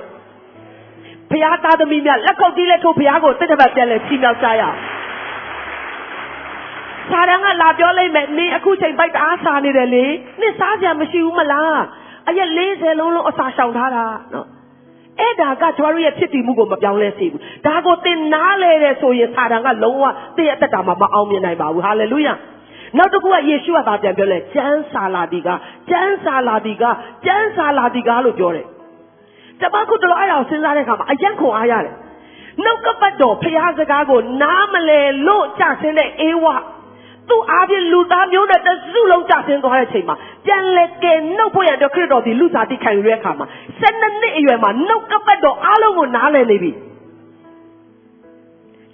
[1.31, 4.79] ဖျားသားသမီးများလက်ခုပ်တီးလက်ထုတ်ဖျားကိုတစ်တစ်ပတ်ပြန်လဲချီးမြှောက်ကြရအောင်
[7.11, 10.05] စာရန်ကလာပြောလိုက်မယ်နင်အခုချိန်ပိုက်တအားစားနေတယ်လေ
[10.41, 11.79] နင်စားစရာမရှိဘူးမလား
[12.29, 14.47] အရက်40လုံးလုံးအစာရှောင်ထားတာနော်
[15.21, 20.05] အဲ့ဒါကကျမတို့ရဲ့ဖြစ်တည်မှုကိုမပြောင်းလဲစေဘူးဒါကိုသင်နားလဲတယ်ဆိုရင်စာတန်ကလုံးဝ
[20.37, 22.35] သင်ရဲ့အသက်တာမှာမအောင်မြင်နိုင်ပါဘူးဟာလေလုယာ
[22.97, 25.49] နောက်တစ်ခုကယေရှုကပြန်ပြောလဲကျမ်းစာလာဒီက
[25.91, 26.85] ကျမ်းစာလာဒီက
[27.25, 28.67] ကျမ်းစာလာဒီကလို့ပြောတယ်
[29.61, 31.95] ကျမခုတလို့အဲ့ဒါကိုစဉ်းစားတဲ့အခါမှာအယံခွန်အားရတယ်
[32.65, 36.45] နှုတ်ကပတ်တော်ဖျားစကားကိုနားမလဲလို့ကြဆင်းတဲ့အေဝ
[37.29, 38.28] သူ့အားဖြင့်လူသားမျိုးနဲ့တစုလုံးကြ
[39.49, 43.47] ဆင်းသွားတဲ့အချိန်မှာပြန်လေကဲနှုတ်ဖို့ရတဲ့ခရစ်တော်ဒီလူသားတိခံယူတဲ့အခါမှာ
[43.81, 46.71] 12နှစ်အရွယ်မှာနှုတ်ကပတ်တော်အားလုံးကိုနားလည်နေပြီ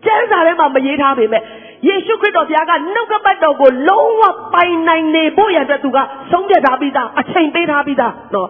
[0.04, 1.42] ကျမ်းစာထဲမှာမရေးထားပေမဲ့
[1.88, 4.22] ယေရှုခရစ်တော်ဘုရားကနှုတ်ကပတ်တော်ကိုလုံးဝ
[4.54, 5.98] ပိုင်နိုင်နေဖို့ရတဲ့သူက
[6.30, 8.48] ဆုံးဖြတ်ထားပြီးသားအချိန်ပေးထားပြီးသားနော်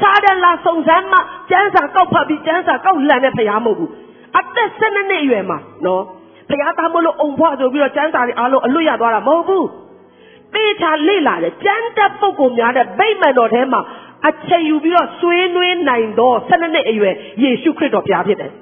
[0.00, 1.18] စားတယ်လားစုံစမ်းမှ
[1.50, 3.90] ကျမ်းစာကောက်ဖတ်ပြီးကျမ်းစာကောက်လန့်တဲ့ဘုရားမဟုတ်ဘူး
[4.38, 6.02] အသက်12နှစ်အရွယ်မှာနော်
[6.50, 9.66] ဘုရားသားမလို့အုံဖွားဆိုပြီးတော့ကျမ်းစာတွေအားလုံးအလွတ်ရသွားတာမဟုတ်ဘူး
[10.54, 13.80] ပေချာလေ့လာတယ်ကျမ်းတက်ပုဂ္ဂိုလ်များတဲ့ဗိမာန်တော်ထဲမှာ
[14.28, 18.52] အချိန်ယူပြီးတော့ဆွေးနွေးနိုင်သော12နှစ်အရွယ်ယေရှုခရစ်တော်ဘုရားဖြစ်တယ်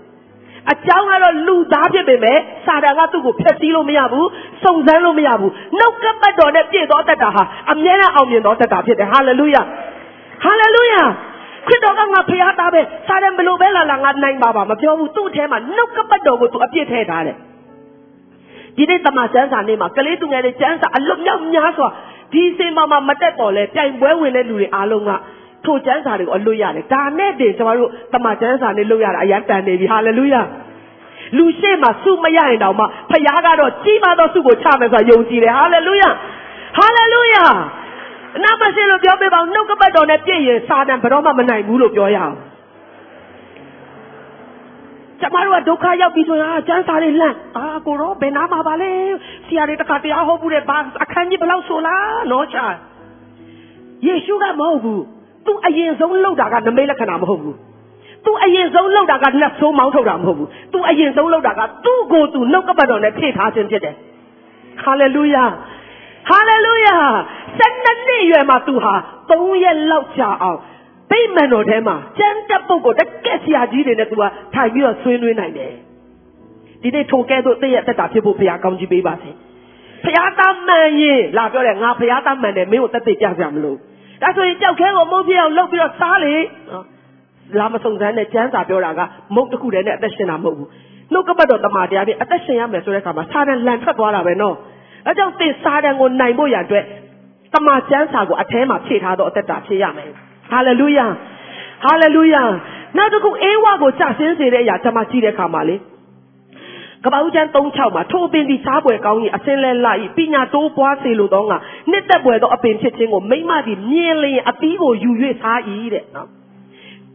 [0.73, 4.29] အကြောင်းကတော့လူသားဖြစ်ပေမဲ့စာတန်ကသူ့ကိုဖျက်ဆီးလို့မရဘူး
[4.63, 9.63] စုံစမ်းလို့မရဘူးနှုတ်ကပတ်တော်နဲ့ပြည့်သောတတ်တာဟာအမြဲတမ်းအောင်မြင်သောတတ်တာဖြစ်တယ်ဟာလေလုယာ
[10.43, 11.03] ဟာလေလုယာ
[11.67, 17.37] ခရစ်တော်ကငါဖျားသားပဲစာတန်ဘလို့ပဲလာလာငါနိုင်ပါပါမပြောဘူးသူ့အထဲမှာနှုတ်ကပတ်တော်ကိုသူအပြည့်ထည့်ထားတယ်
[18.77, 21.89] ဒီနေ့တမန်ကျမ်းစာနေ့မှာကလေးသူငယ်တွေကျမ်းစာအလွတ်မြောက်များစွာ
[22.33, 25.11] ဒီစင်မှာမှာမတက်တော်လဲပြိုင်ပွဲဝင်တဲ့လူတွေအားလုံးက
[25.65, 30.43] ထိုကျမ်းစာတွေကိုအလွတ်ရတယ်ဒါနဲ့တည်းကျွန်တော်တို့တမန်ကျမ်းစာနေ့လုပ်ရတာအရန်တန်နေပြီဟာလေလုယာ
[31.37, 36.11] လူရှိမှစုမရရင်တောင်မှဖခင်ကတော့ကြီးမားသောစုကိုချမယ်ဆိုတာယုံကြည်တယ်ဟာလေလုယာ
[36.77, 37.45] ဟာလေလုယာ
[38.45, 42.35] နာမစင်လို့ပြောပြပါဦးနှုတ်ကပတ်တော်နဲ့ပြည့်ရင်စာတန်ဘယ်တော့မှမနိုင်ဘူးလို့ပြောရအောင်
[45.21, 48.91] ကျမတို့ကဒုက္ခရောက်ပြီဆိုရင်ကျန်းစာလေးလန့်အာကိုတော့ဘယ်နာမှာပါလဲ
[49.47, 52.65] ဆရာတွေတခါတရားဟောဘူးတဲ့ဘာအခန်းကြီးဘယ်လောက်ဆိုလားနော်ချာ
[54.07, 55.03] ယေရှုကမဟုတ်ဘူး
[55.47, 57.57] သူအရင်ဆုံးလှုပ်တာကနမိတ်လက္ခဏာမဟုတ်ဘူး
[58.27, 63.95] သူအရင်ဆုံးလှုပ်တာကလက်ဆိုးမောင်းထုတ်တာမဟုတ်ဘူးသူအရင်ဆုံးလှုပ်တာကသူ့ကိုယ်သူနှုတ်ကပတ်တော်နဲ့ဖြည့်ထားခြင်းဖြစ်တယ်
[64.83, 65.45] ဟာလေလုယာ
[66.29, 66.97] ဟာလေလုယာ
[67.59, 68.95] ၁၂နှစ်ရွယ်မှာသူဟာ
[69.31, 70.59] ၃ရက်လောက်ကြာအောင်
[71.11, 74.23] ဗိမာန်တော်ထဲမှာကျမ်းတက်ပုတ်ကိုတကက်ဆရာကြီးတွေနဲ့သူက
[74.55, 75.73] ထိုင်ပြီးတော့ဆွေးနွေးနိုင်တယ်
[76.83, 79.31] ဒီနေ့ထိုကဲ့သို့တည့်ရတက်တာဖြစ်ဖို့ဘုရားကောင်းချီးပေးပါစေ
[80.05, 83.77] ဘုရားသားမှန်ရင်လာပြောတယ်ငါဘုရားသားမှန်တယ်မင်းကိုတက်တက်ကြကြမလို့
[84.23, 86.35] ဒါဆိုရင်ကြောက်ခဲကိုမုတ်ပြအောင်လှုပ်ပြီးတော့စားလေ
[87.59, 89.01] လာမစုံစမ်းတဲ့ကျမ်းစာပြောတာက
[89.35, 90.69] မုတ်တစ်ခုတည်းနဲ့အသက်ရှင်တာမဟုတ်ဘူး
[91.13, 94.57] နှုတ်ကပတ်တော်တမန်တရားဖြင့်အသက်ရှင်ရမယ်ဆိုတဲ့အခါမှာစာတန်လန်ထွက်သွားတာပဲနော်
[95.07, 96.85] အဲကြောင့်သင်စာတန်ကိုနိုင်ဖို့ရအတွက်
[97.55, 100.11] တမန်ကျမ်းစာကိုအထဲမှာဖြည့်ထားတော့အသက်တာဖြစ်ရမယ်
[100.53, 101.07] ဟာလေလုယာ
[101.85, 102.43] ဟာလေလုယာ
[102.97, 105.77] နောက်တစ်ခုအေးဝါကိုကြာဆင်းစေတဲ့အရာကျွန်မကြည့်တဲ့အခါမှာလေ
[107.05, 111.57] ကပ္ပဦးကျမ်း36မှာထိုအပင်ဒီစားပွဲကောင်းကြီးအစင်းလဲလာဤပညာတိုးပွားစေလိုသောငါ
[111.91, 115.11] နှစ်သက်ပွဲသောအပင်ဖြစ်ခြင်းကိုမိမသည်မြင်လျင်အပီးကိုယူ၍
[115.43, 115.61] စား၏
[115.95, 116.29] တဲ့နော်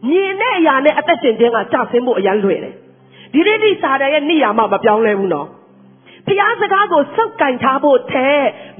[0.08, 2.74] မြင်တဲ့အရာနဲ့အသက်ရှင်ခြင်းကကြာဆင်းဖို့အရန်လွယ်တယ်
[3.32, 5.48] ဒီနေ့ဒီစာတန်ရဲ့နေရာမှာမပြောင်းလဲဘူးနော်
[6.26, 8.28] ဖျားစကားကိုစုပ်ကင်ထားဖို့ထဲ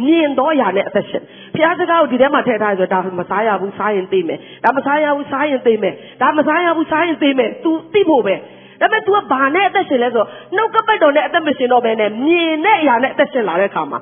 [0.06, 8.34] မြင်တော့ရနဲ့အသက်ရှင် ဖျားစကားကိုဒီထဲမှာထည့်ထားရဆိုဒါမစားရဘူးစားရင်သိမယ်ဒါမစားရဘူးစားရင်သိမယ်ဒါမစားရဘူးစားရင်သိမယ် तू သိဖို့ပဲ
[8.80, 10.24] ဒါပေမဲ့ तू ကဘာနဲ့အသက်ရှင်လဲဆို
[10.56, 14.00] နှုတ်ကပတ်တော်နဲ့အသက်မရှင်တော့ဘဲနဲ့မြင်တဲ့အရာနဲ့အသက်ရှင်လာတဲ့အခါမှာ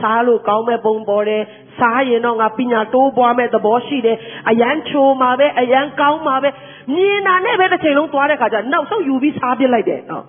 [0.00, 1.42] စားလို့ကောင်းမဲ့ပုံပေါ်တယ်
[1.78, 4.16] စားရင်တော့ငါပညာတိုးပွားမဲ့သဘောရှိတယ်
[4.50, 6.48] အရန်ချိုမှာပဲအရန်ကောင်းမှာပဲ
[6.94, 10.24] မြင်တာနဲ့ပဲတစ်ချိန်လုံးသွားတဲ့ခါကျနောက်ဆုံးယူပြီးစားပြစ်လိုက်တယ်နော်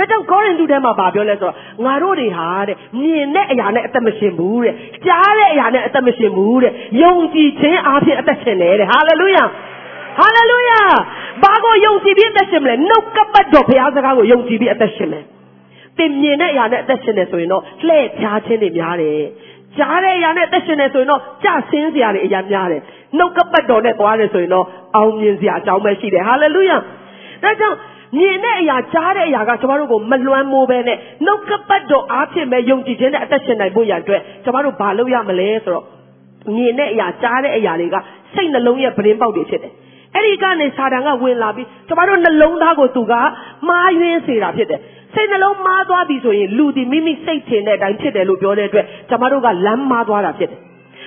[0.00, 4.74] ဒါကြောင့်ကောရင်သူထဲမှာဗာပြောလဲဆိုတော့ငါတို့တွေဟာတဲ့မြင်တဲ့အရာနဲ့အသက်မရှင်ဘူးတဲ့
[5.06, 9.44] ကြားတဲ့အရာနဲ့အသက်မရှင်ဘူးတဲ့ယုံကြည်ခြင်းအားဖြင့်အသက်ရှင်တယ်တဲ့ဟာလေလုယာ
[10.18, 10.80] ဟာလေလုယာ
[11.42, 15.24] ဘာကိုယုံကြည်ပြီးအသက်ရှင်မလဲနှုတ်ကပတ်တော်ဘုရားစကားကိုယုံကြည်ပြီးအသက်ရှင်မယ်
[15.98, 19.20] တင်မြင်တဲ့အရာနဲ့အသက်ရှင်တယ်ဆိုရင်တော့လှည့်ဖြားခြင်းတွေများတယ်
[19.78, 22.82] ကြားတဲ့အရာနဲ့အသက်ရှင်တယ်ဆိုရင်တော့ကြဆင်းစရာတွေအရာများတယ်
[23.18, 26.76] နှုတ်ကပတ်တော်နဲ့သွားတယ်ဆိုရင်တော့အောင်မြင်စရာအကြောင်းပဲရှိတယ်ဟာလေလုယာ
[27.42, 27.76] ဒါကြောင့်
[28.18, 35.84] မြင်တဲ့အရာကြားတဲ့အရာကကျမတို့ကိုမလွမ်းမိုးပဲနဲ့နှုတ်ကပတ်တော်အားဖြင့်ပဲယုံကြည်ခြင်းနဲ့အသက်ရှင်နိုင်ဖို့ရန်အတွက်ကျမတို့ဘာလုပ်ရမလဲဆိုတော့
[36.56, 37.96] မြင်တဲ့အရာကြားတဲ့အရာတွေက
[38.34, 39.72] စိတ်နှလုံးရဲ့ပရင်းပေါက်တွေဖြစ်တယ်
[40.14, 43.12] အဲ့ဒီကနေစာတန်ကဝင်လာပြီးကျမတို့နှလုံးသားကိုသူက
[43.68, 44.80] မှားယွင်းစေတာဖြစ်တယ်
[45.14, 50.60] စိတ်နှလုံးမှားသွားပြီဆိုရင်လူဒီမိမိစိတ်ထင်တဲ့အတိုင်းဖြစ်တယ်လို့ပြောတဲ့အတွက်ကျမတို့ကလမ်းမှားသွားတာဖြစ်တယ်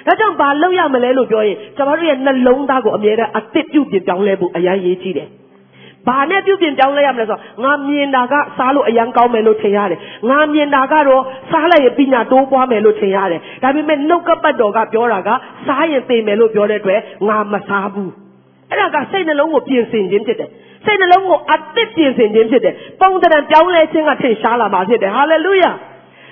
[0.07, 5.29] ဒါကြောင့်ဘာလုပ်ရမလဲလို့ပြောရင်ကျမတို့ရဲ့နှလုံးသားကိုအမြဲတမ်းအသစ်ပြုပြင်ပြောင်းလဲဖို့အရင်ရေးကြည့်တယ်
[6.07, 9.99] ဘာနဲ့ပြုပြင်ပြောင်းလဲရမလဲဆိုတော့ငါမြင်တာကစားလို့အရန်ကောင်းမယ်လို့ထင်ရတယ်
[10.29, 15.29] ငါမြင်တာကတော့စားလိုက်ရင်ပညာတိုးပွားမယ်လို့ထင်ရတယ်ဒါပေမဲ့နှုတ်ကပတ်တော်ကပြောတာက
[15.67, 18.11] စားရင်သိမယ်လို့ပြောတဲ့အတွက်ငါမစားဘူး
[18.69, 20.49] အဲ့ဒါကစိတ်နှလုံးကိုပြင်ဆင်ခြင်းဖြစ်တယ်
[20.85, 25.71] စိတ်နှလုံးကိုအသစ်ပြင်ဆင်ခြင်းဖြစ်တယ်ပုံသဏ္ဍာန်ပြောင်းလဲခြင်းကထင်ရှားလာမှာဖြစ်တယ်ဟာလေလုယာ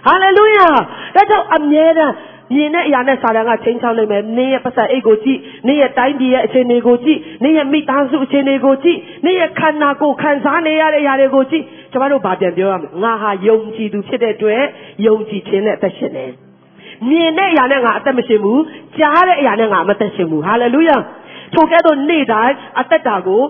[0.08, 0.68] ဟာလေလုယာ
[1.16, 2.14] ဒါကြောင့်အမြဲတမ်း
[2.56, 14.62] မြင်တဲ့အရာနဲ့စာတန်ကချင်းချောင်းလိုက်မယ်နင်းရဲ့ပတ်စံအိတ်ကိုကြည့်နင်းရဲ့တိုင်းပြည်ရဲ့အခြေအနေကိုကြည့်နင်းရဲ့မိသားစုအခြေအနေကိုကြည့်နင်းရဲ့ခန္ဓာကိုယ်ခံစားနေရတဲ့အရာတွေကိုကြည့်ကျမတို့ဗာပြန်ပြောရမယ်ငါဟာယုံကြည်သူဖြစ်တဲ့အတွက်
[15.06, 16.32] ယုံကြည်ခြင်းနဲ့အသက်ရှင်တယ်
[17.10, 18.62] မြင်တဲ့အရာနဲ့ငါအသက်မရှင်ဘူး
[18.97, 20.97] ကြားတဲ့အရာနဲ့ငါမသက်ရှင်ဘူးဟာလေလုယာ
[21.54, 23.41] ထိုကဲ့သို့နေ့တိုင်းအသက်တာကို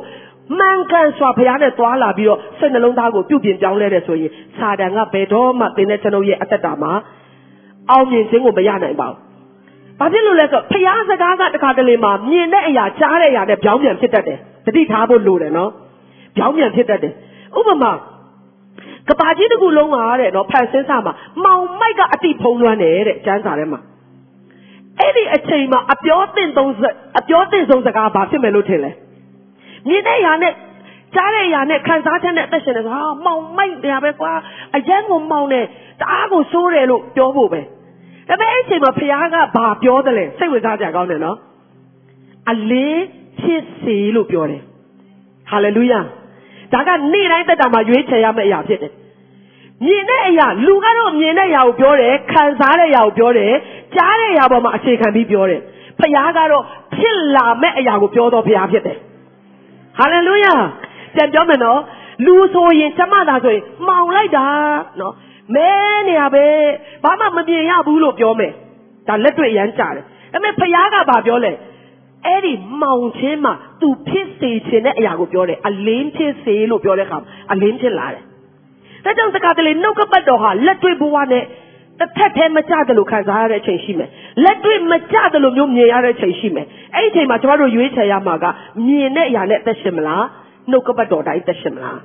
[0.60, 6.94] မှန်ကန်စွာဘုရားနဲ့သွားလာပြီးတော့စိတ်နှလုံးသားကိုပြုပြင်ပြောင်းလဲတယ်ဆိုရင်စာတန်ကဘယ်တော့မှသင်တဲ့ကျွန်ုပ်ရဲ့အသက်တာမှာ
[7.92, 9.18] အောင်မြင်ခြင်းကိုမရနိုင်ပါဘူး။
[10.00, 15.72] ဘာဖြစ်လို့လဲဆိုတော့ဘုရားစကားကတခါတလေမှာမြင်တဲ့အရာကြားတဲ့အရာနဲ့ပြောင်းပြန်ဖြစ်တတ်တယ်။တတိထားဖို့လိုတယ်နော်။
[16.36, 17.14] ပြောင်းပြန်ဖြစ်တတ်တယ်။
[17.60, 17.92] ဥပမာ
[19.10, 21.14] ကဘာကြီးတစ်ခုလုံးကတဲ့နော်ဖန်ဆင်းစာမှာ
[21.44, 23.80] မောင်မိုက်ကအတိဖုံးလွှမ်းတယ်တဲ့ကျမ်းစာထဲမှာ
[25.00, 26.72] အဲ့ဒီအချိန်မှာအပြောတင်သုံး
[27.20, 28.92] အပြောတင်ဆုံးစကားဘာဖြစ်မယ်လို့ထင်လဲ
[29.88, 30.54] မြင်တဲ့ຢာနဲ့
[31.16, 34.34] ကြားတဲ့ຢာနဲ့ခံစားချက်နဲ့အသက်ရှင်နေဆိုဟာမောင်မိုက်တယ်ပဲကွာ
[34.76, 35.66] အရန်ကိုမောင်တယ်
[36.02, 37.62] တအားကိုဆိုးတယ်လို့ပြောဖို့ပဲ
[38.32, 41.38] ဒါပေမဲ့အဲ့ဒီအချိန်မှာဖခင်ကဘာပြောတယ်လဲစိတ်ဝင်စားကြကောင်းတယ်နော်
[42.52, 43.00] အလေး
[43.40, 44.62] ဖြစ်စေလို့ပြောတယ်
[45.50, 46.00] ဟာလေလုယာ
[46.74, 48.94] ဒါကနေ့တိုင်းတက်တာမှာရွေးချယ်ရမယ့်အရာဖြစ်တယ်
[49.86, 53.54] မြင်တဲ့အရာလူကတော့မြင်တဲ့အရာကိုပြောတယ်ခံစားတဲ့အရာကိုပြောတယ်
[53.96, 55.62] ကြားတဲ့အရာပေါ်မှာအခြေခံပြီးပြောတယ်
[56.00, 56.64] ဖခင်ကတော့
[56.96, 58.98] ဖြစ်လာမယ့်အရာကိုပြောတော့ဖခင်ဖြစ်တယ်
[59.98, 60.56] ဟာလေလုယာ
[61.16, 61.80] ပြန်ပြောမယ်နော်
[62.26, 64.46] လူဆိုရင်ကျမသာဆိုရင်မှောင်လိုက်တာ
[65.00, 65.14] နော်
[65.56, 65.70] မဲ
[66.08, 66.46] နေရပဲ
[67.04, 68.54] ဘာမှမမြင်ရဘူးလို့ပြောမယ်
[69.08, 70.02] ဒါလက်တွေ့ရမ်းကြတယ်ဒါ
[70.34, 71.52] ပေမဲ့ဖခင်ကဘာပြောလဲ
[72.26, 77.18] အဲ့ဒီမှောင်ခြင်းမှာသူဖြစ်စေခြင်းတဲ့အရာကိုပြောတယ်အလင်းဖြစ်စေလို့ပြောတဲ့အခါ
[77.52, 78.24] အလင်းဖြစ်လာတယ်
[79.06, 81.44] ဒါကြောင့်တခါတလေနှုတ်ကပတ်တော်ဟာလက်တွေ့ဘဝနဲ့
[82.00, 84.10] တစ်ထက်တည်းမကြတယ်လို့ခံစားရတဲ့အချိန်ရှိမယ်
[84.44, 88.46] လက်တွေ့မကြတယ်လို့မျိုးမြင်ရတဲ့အချိန်ရှိမယ်အဲ့ဒီအချိန်မှာကျွန်တော်တို့ရွေးချယ်ရမှာက
[88.88, 90.26] မြင်တဲ့အရာနဲ့အသက်ရှင်မလား
[90.72, 92.00] နှုတ်ကပတ်တော်တိုင်းအသက်ရှင်မလား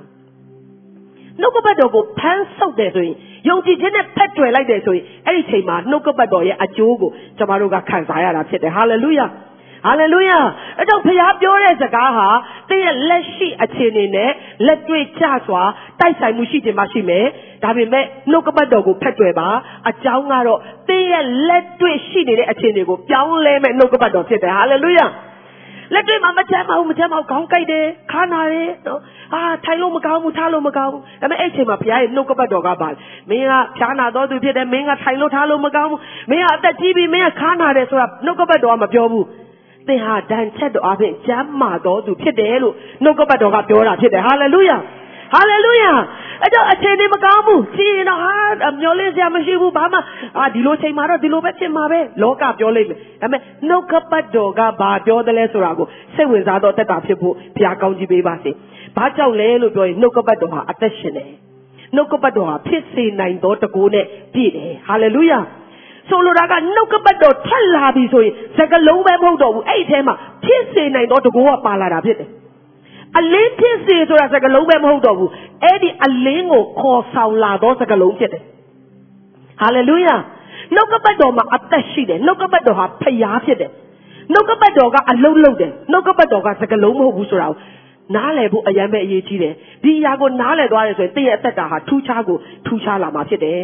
[1.41, 3.15] နှုတ်ကပတ်တော်ကိုဖမ်းဆုပ်တယ်ဆိုရင်
[3.49, 9.27] ယုံကြည်ခြင်းနဲ့ဖက်တွယ်လိုက်တယ်ဆိုရင်အဲ့ဒီအချိန်မှာနှုတ်ကပတ်တော်ရဲ့အကျိုးကိုကျွန်တော်တို့ကခံစားရတာဖြစ်တယ်ဟာလေလုယာ
[9.85, 10.39] ဟာလေလုယာ
[10.79, 12.27] အဲကြောင့်ဖခင်ပြောတဲ့စကားဟာ
[12.69, 14.31] သင်ရဲ့လက်ရှိအခြေအနေနဲ့
[14.67, 15.63] လက်တွေ့ကျစွာ
[15.99, 17.25] တိုက်ဆိုင်မှုရှိခြင်းမရှိမယ်
[17.63, 19.49] ဒါပေမဲ့နှုတ်ကပတ်တော်ကိုဖက်တွယ်ပါ
[19.89, 20.59] အကြောင်းကတော့
[20.89, 25.05] သင်ရဲ့လက်တွေ့ရှိနေတဲ့အခြေအနေကိုပြောင်းလဲမဲ့နှုတ်ကပတ်တော်ဖြစ်တယ်ဟာလေလုယာ
[25.93, 28.99] လက်တွေ့မှာမချမ်းမအောင်မချမ်းမအောင်ခေါင်းကိုက်တယ်ခါနာတယ်နော်
[29.33, 32.89] အာထိုင်လို့မကောင်းဘူးထားလို့မကောင်းဘူးဒါပေမဲ့အဲ့ချိန်မှာဘုရားရဲ့နှုတ်ကပတ်တော်ကပါ
[33.29, 39.25] မင်းကဖြားနာတော်သူဖြစ်တယ်မင်းကထိုင်လို့ထားလို့မကောင်းဘူးမင်းကအသက်ကြီးပြီမင်းကခါနာတယ်ဆိုတာနှုတ်ကပတ်တော်ကမပြောဘူး
[39.87, 42.73] သင်ဟာဒဏ်ချက်တော်အပြင်ကျမ်းမာတော်သူဖြစ်တယ်လို့
[43.03, 44.77] နှုတ်ကပတ်တော်ကပြောတာဖြစ်တယ်ဟာလေလုယာ
[45.33, 45.91] ဟာလေလုယာ
[46.41, 49.99] အဲ့တော့အခြေအနေမကောင်းဘူးကြည်ရင်တော့ဟာမျောလင်းစရာမရှိဘူးဘာမှ
[50.37, 58.51] အာဒီလိုချိန်မှာတော့ဒီလိုပဲဖြစ်မှာပဲလောကပြောလိုက်မယ်ဒါပေမဲ့နှုတ်ကပတ်တော်ကဘာပြောတယ်လဲဆိုတာကိုစိတ်ဝင်စားတော့တက်တာဖြစ်ဖို့ဘုရားကောင်းကြီးပေးပါစေ
[58.97, 61.29] ဘာကြောင့်လဲလို့ပြောရင်နှုတ်ကပတ်တော်ဟာအသက်ရှင်တယ်
[61.95, 65.39] နှုတ်ကပတ်တော်ဟာဖြစ်စေနိုင်သောတကူနဲ့ပြည့်တယ်ဟာလေလုယာ
[66.09, 70.15] ဆိုလိုတာကနှုတ်ကပတ်တော်ထွက်လာပြီဆိုရင်စကလုံးပဲမဟုတ်တော့ဘူးအဲ့ဒီထဲမှာ
[70.45, 72.29] ဖြစ်စေနိုင်သောတကူကပါလာတာဖြစ်တယ်
[73.19, 75.31] အလင်းဖြစ်စေဆိုတာစကားလုံးပဲမဟုတ်တော့ဘူး
[75.63, 78.43] အဲ့ဒီအလင်းကိုခေါ်ဆောင်လာသောစကားလုံးဖြစ်တယ်
[79.61, 80.15] ဟာလေလုယာ
[80.75, 83.71] နှုတ်ကပတ်တော်မှာအသက်ရှိတယ်နှုတ်ကပတ်တော်ဟာဖျားဖြစ်တယ်
[84.33, 87.57] နှုတ်ကပတ်တော်ကအလုံးလုံးတယ်နှုတ်ကပတ်တော်ကစကားလုံးမဟုတ်ဘူးဆိုတာကို
[88.15, 89.53] နားလည်ဖို့အရန်ပဲအရေးကြီးတယ်
[89.83, 93.61] ဒီအရာကိုနားလည်သွားတယ်ဆိုရင်တည့်ရဲ့အသက်တာဟာထူးခြားကိုထူးခြားလာမှာဖြစ်တယ်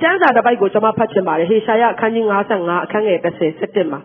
[0.00, 4.00] ကျမ်းစာတစ်ပိုက်ကိုကျွန်မဖတ်ချင်ပါတယ်ဟေရှာယအခန်းကြီး55အခန်းငယ်30 17မှာ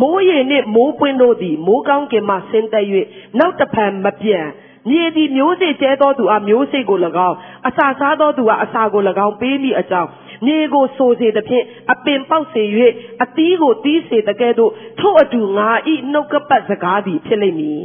[0.00, 2.86] မိုးရေနှင့်မိုးပွင့်တို့သည်မိုးကောင်းကင်မှဆင်းသက်၍
[3.38, 4.46] နောက်တဖန်မပြန်
[4.88, 7.36] မြေသည်မျိုးစေ့ကျဲသောသူအားမျိုးစေ့ကို၎င်း
[7.68, 10.08] အစာစားသောသူအားအစာကို၎င်းပေးမိအကြောင်း
[10.46, 12.62] မြေကိုဆိုစေသဖြင့်အပင်ပေါက်စေ၍
[13.24, 17.80] အသီးကိုတီးစေတကဲ့သို့ထို့အတူငါဤနှုတ်ကပတ်စကားသည်ဖြစ်လိမ့်မည်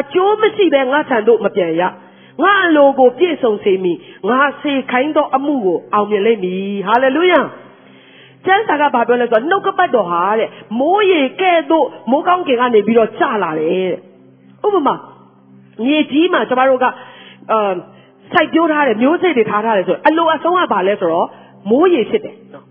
[0.00, 1.82] အကျိုးမရှိဘဲငါထံသို့မပြန်ရ
[2.42, 7.40] ငါအလိုကိုပြည့်စုံစေမည်ငါစေခိုင်းသောအမှုကိုအောင်မြင်လိမ့်မည်ဟာလေလုယာ
[8.46, 10.48] ကျမ်းစာကဘာပြောလဲဆိုတော့နှုတ်ကပတ်တော်ဟာတဲ့
[10.80, 14.94] မိုးရေကဲ့သို့မိုးကောင်းကင်ကနေပြီးတော့ကျလာတယ်တဲ့ဥပမာ
[15.84, 17.72] မြေကြီးမှာကျမတို့ကအာ
[18.32, 21.28] စိုက်ပျိုးထားတယ်မျိုးစေ့တွေထားထားတယ်ဆိုအလိုအဆုံးကဘာလဲဆိုတော့
[21.70, 22.64] မိုးရေဖြစ်တယ်နော်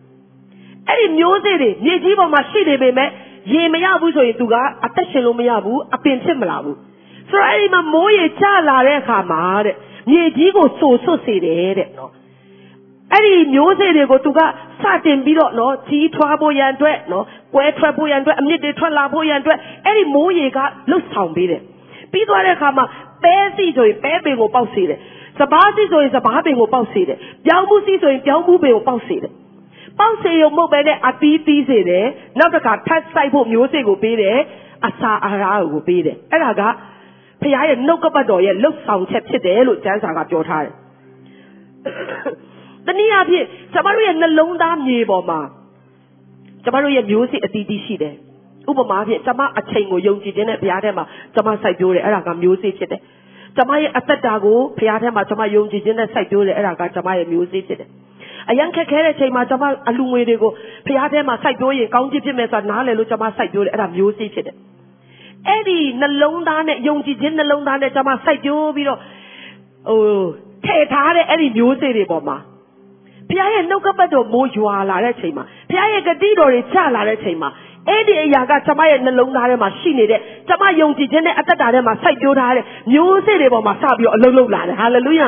[0.89, 3.09] အဲ့ဒီမျိုးစေ့တွေမြေကြီးပေါ်မှာရှိနေပေမဲ့
[3.53, 4.55] ရေမရဘူးဆိုရင်သူက
[4.85, 6.77] အသက်ရှင်လို့မရဘူးအပင်ဖြစ်မလာဘူး
[7.29, 9.75] ဆိုတော့အဲ့ဒီမှာမိုးရေကျလာတဲ့အခါမှာတဲ့
[10.11, 12.11] မြေကြီးကိုစိုဆွတ်စေတယ်တဲ့နော်
[13.13, 14.39] အဲ့ဒီမျိုးစေ့တွေကိုသူက
[14.81, 21.61] စတင်ပြီးတော့နော်ကြီးထွားဖို့ရန်အတွက်နော်ကွဲထွက်ဖို့ရန်အတွက်အမြင့်တွေထွက်လာဖို့ရန်အတွက်အဲ့ဒီမိုးရေကလှုပ်ဆောင်ပေးတယ်
[22.11, 22.85] ပြီးသွားတဲ့အခါမှာ
[23.23, 24.99] ပဲစီဆိုရင်ပဲပင်ကိုပေါက်စေတယ်
[25.39, 29.31] စပားစီဆိုရင်စပားပင်ကိုပေါက်စေတယ်ပြောင်းမှုစီဆိုရင်ပြောင်းမှုပင်ကိုပေါက်စေတယ်
[29.99, 32.05] ပေါက်စေရုံမဟုတ်ပဲနဲ့အသီးသီးစေတယ်
[32.39, 34.37] နောက်တစ်ခါထပ်ဆိုင်ဖို့မျိုးစေ့ကိုပေးတယ်
[34.87, 36.61] အစာအာဟာရကိုပေးတယ်အဲ့ဒါက
[37.41, 40.73] ဖခင်ရဲ့နှုတ်ကပတ်တော်ရဲ့လှုပ်ဆောင်ချက်ဖြစ်တယ်လို့ကျမ်းစာကပြောထားတယ်
[42.87, 45.39] တနည်းအားဖြင့်ကျမတို့ရဲ့နှလုံးသားမြေပေါ်မှာ
[46.63, 48.15] ကျမတို့ရဲ့မျိုးစေ့အသီးသီးရှိတယ်
[48.69, 53.01] ဥပမာဖြင့်ကျမအချိန်ကိုယုံကြည်ခြင်းနဲ့ဘုရားထဲမှာကျမစိုက်ပျိုးတယ်အဲ့ဒါကမျိုးစေ့ဖြစ်တယ်
[53.57, 57.89] ကျမရဲ့အသက်တာကိုဘုရားထဲမှာကျမယုံကြည်ခြင်းနဲ့စိုက်ပျိုးတယ်အဲ့ဒါကကျမရဲ့မျိုးစေ့ဖြစ်တယ်
[58.49, 60.51] အရန်ခက်ခဲတဲ့ချိန်မှာကျမအလူငွေတွေကို
[60.87, 64.55] ဘုရားထဲမှာစိုက်ပျိုးရင်ကောင်းချစ်ဖြစ်မယ်ဆိုတာနားလည်လို့ကျမစိုက်ပျိုးတယ်အဲ့ဒါမျိုးစေ့ဖြစ်တယ်
[65.47, 68.99] အဲ့ဒီနှလုံးသားနဲ့ယုံကြည်ခြင်းနှလုံးသားနဲ့ကျွန်မစိုက်ပျိုးပြီးတော့
[69.87, 70.01] ဟို
[70.65, 72.37] ထည့်ထားတဲ့အဲ့ဒီမျိုးစေ့တွေပေါ်မှာ
[73.29, 77.49] ဘုရားရဲ့နှုတ်ကပတ်တော်မိုးရွာလာတဲ့ချိန်မှာဘုရားရဲ့ဂတိတော်တွေချလာတဲ့ချိန်မှာ
[77.89, 85.27] အဲ့ဒီအရာကကျွန်မရဲ့နှလုံးသားထဲမှာရှိနေတဲ့ကျွန်မယုံကြည်ခြင်းနဲ့အသက်တာထဲမှာစိုက်ပျိုးထားတဲ့မျိုးစေ့တွေပေါ်မှာစပြီးတော့အလုံးလုံးလာတယ်ဟာလေလုယာ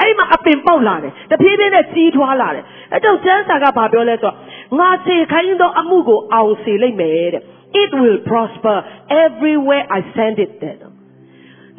[0.00, 4.36] အဲ့ဒီမှာအပင်ပေါက်လာတယ်တဖြည်းဖြည်းနဲ့ကြီးထွားလာတယ်အဲ့တော့ကျမ်းစာကဘာပြောလဲဆိုတော့
[4.78, 7.42] ငါစေခိုင်းသောအမှုကိုအောင်စေလိမ့်မယ်တဲ့
[7.82, 8.76] it will prosper
[9.24, 10.76] everywhere i send it တဲ့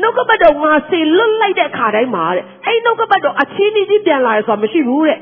[0.01, 5.19] နှုတ်ကပတ်တော်ငါစေလွတ်လိုက်တဲ့ခါတိုင်းမှာတဲ့အဲ့နှုတ်ကပတ်တော်အချင်းကြီးပြန်လာရဆိုတာမရှိဘူးတဲ့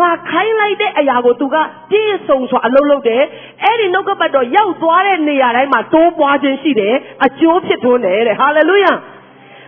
[0.00, 1.56] ငါခိုင်းလိုက်တဲ့အရာကိုသူက
[1.90, 3.22] ပြည့်စုံစွာအလုပ်လုပ်တယ်
[3.62, 8.92] အဲ့ဒီနှုတ်ကပတ်တော်ရောက်သွားတဲ့နေရာတိုင်းမှာတိုးပွားခြင်းရှိတယ်အကျိုးဖြစ်ထွန်းတယ်တဲ့ဟာလေလုယာ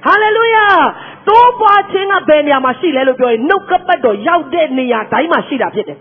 [0.04, 0.66] ဟာလေလုယာ
[1.28, 5.98] တိုးပွားခြင်းကဘယ်နေရာမှာရှိလဲလို့ပြောရင်နှုတ်ကပတ်တော်ရောက်တဲ့နေရာတိုင်းမှာရှိတာဖြစ်တယ်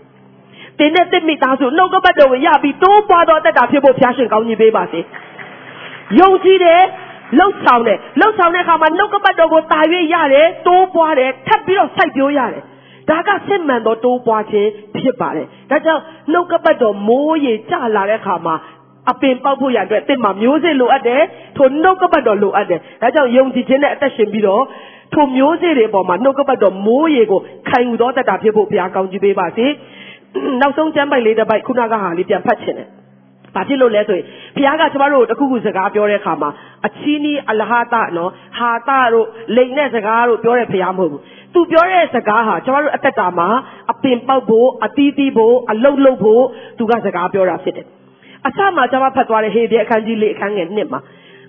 [0.78, 5.00] တင်းနဲ့တစ်မိသားစုနှုတ်ကပတ်တော်ကိုရပြီးတိုးပွားတော့တက်တာဖြစ်ဖို့ဖျားရှင်ကောင်းကြီးပေးပါစေ
[6.20, 6.82] ယုံကြည်တယ်
[7.38, 9.80] လှုပ်ဆောင်တယ်လှုပ်ဆောင်တဲ့အခါမှာနှုတ်ကပတ်တော်ကိုတာ၍
[10.14, 12.62] ရတယ်တိုးပွားတယ်ထပ်ပြီးတော့စိုက်ပျိုးရတယ်
[13.10, 16.02] ဒါကစစ်မှန်သောတိုးပွားခြင်းဖြစ်ပါတယ်ဒါကြောင့်
[16.32, 18.54] နှုတ်ကပတ်တော်မိုးရေကျလာတဲ့အခါမှာ
[19.10, 21.22] အပင်ပေါက်ဖို့ရအတွက်တစ်မှာမျိုးစေ့လိုအပ်တယ်
[21.56, 24.64] ထိုနှုတ်ကပတ်တော်လိုအပ်တယ်ဒါကြောင့်ယုံကြည်ခြင်းနဲ့အသက်ရှင်ပြီးတော့
[25.14, 29.66] ထိုမျိုးစေ့တွေအပေါ်မှာနှုတ်ကပတ်တော်မိုးရေကိုခံယူတော်တတ်တာဖြစ်ဖို့ဘုရားကောင်းချီးပေးပါစေ
[30.60, 32.88] နောက်ဆုံးကျမ်းပိုက်လေးတစ်ပိုက်ခုနကဟာလေးပြန်ဖတ်ချင်တယ်
[33.54, 34.26] ဘာဖြစ်လို့လဲဆိုရင်
[34.56, 36.50] ဘုရားကကျမတို့တခုခုစကားပြောတဲ့အခါမှာ
[36.86, 39.26] အချီးနီးအလဟတနော်ဟာတတို့
[39.56, 41.22] လိန်တဲ့စကားတို့ပြောတဲ့ဘုရားမဟုတ်ဘူး
[41.56, 43.48] သူပြောတဲ့စကားဟာကျမတို့အသက်တာမှာ
[43.92, 46.44] အပင်ပေါက်ဖို့အသီးသီးဖို့အလုတ်လုတ်ဖို့
[46.78, 47.86] သူကစကားပြောတာဖြစ်တယ်
[48.46, 51.00] အစမှာကျမဖတ်သွားတဲ့ဟေပြအခန်းကြီးလေးအခန်းငယ်နှစ်မှာ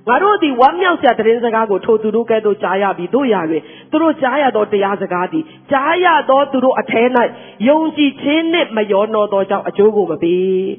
[0.08, 7.04] ငါတို့သည်ဝမ်းမြောက်စရာသတင်းစကားကိုထိုသူတို့ကဲ့သို့ကြားရပြီးတို့ရာတွင်သူတို့ကြားရသောတရားစကားသည်ကြားရသောသူတို့အထဲ၌
[7.68, 10.70] ယုံကြည်ခြင်းနှင့်မယောနောသောကြောင့်အကျိုးကိုမပေး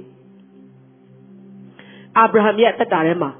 [2.17, 3.31] အာဗြဟံရဲ့တက်တာထဲမှာ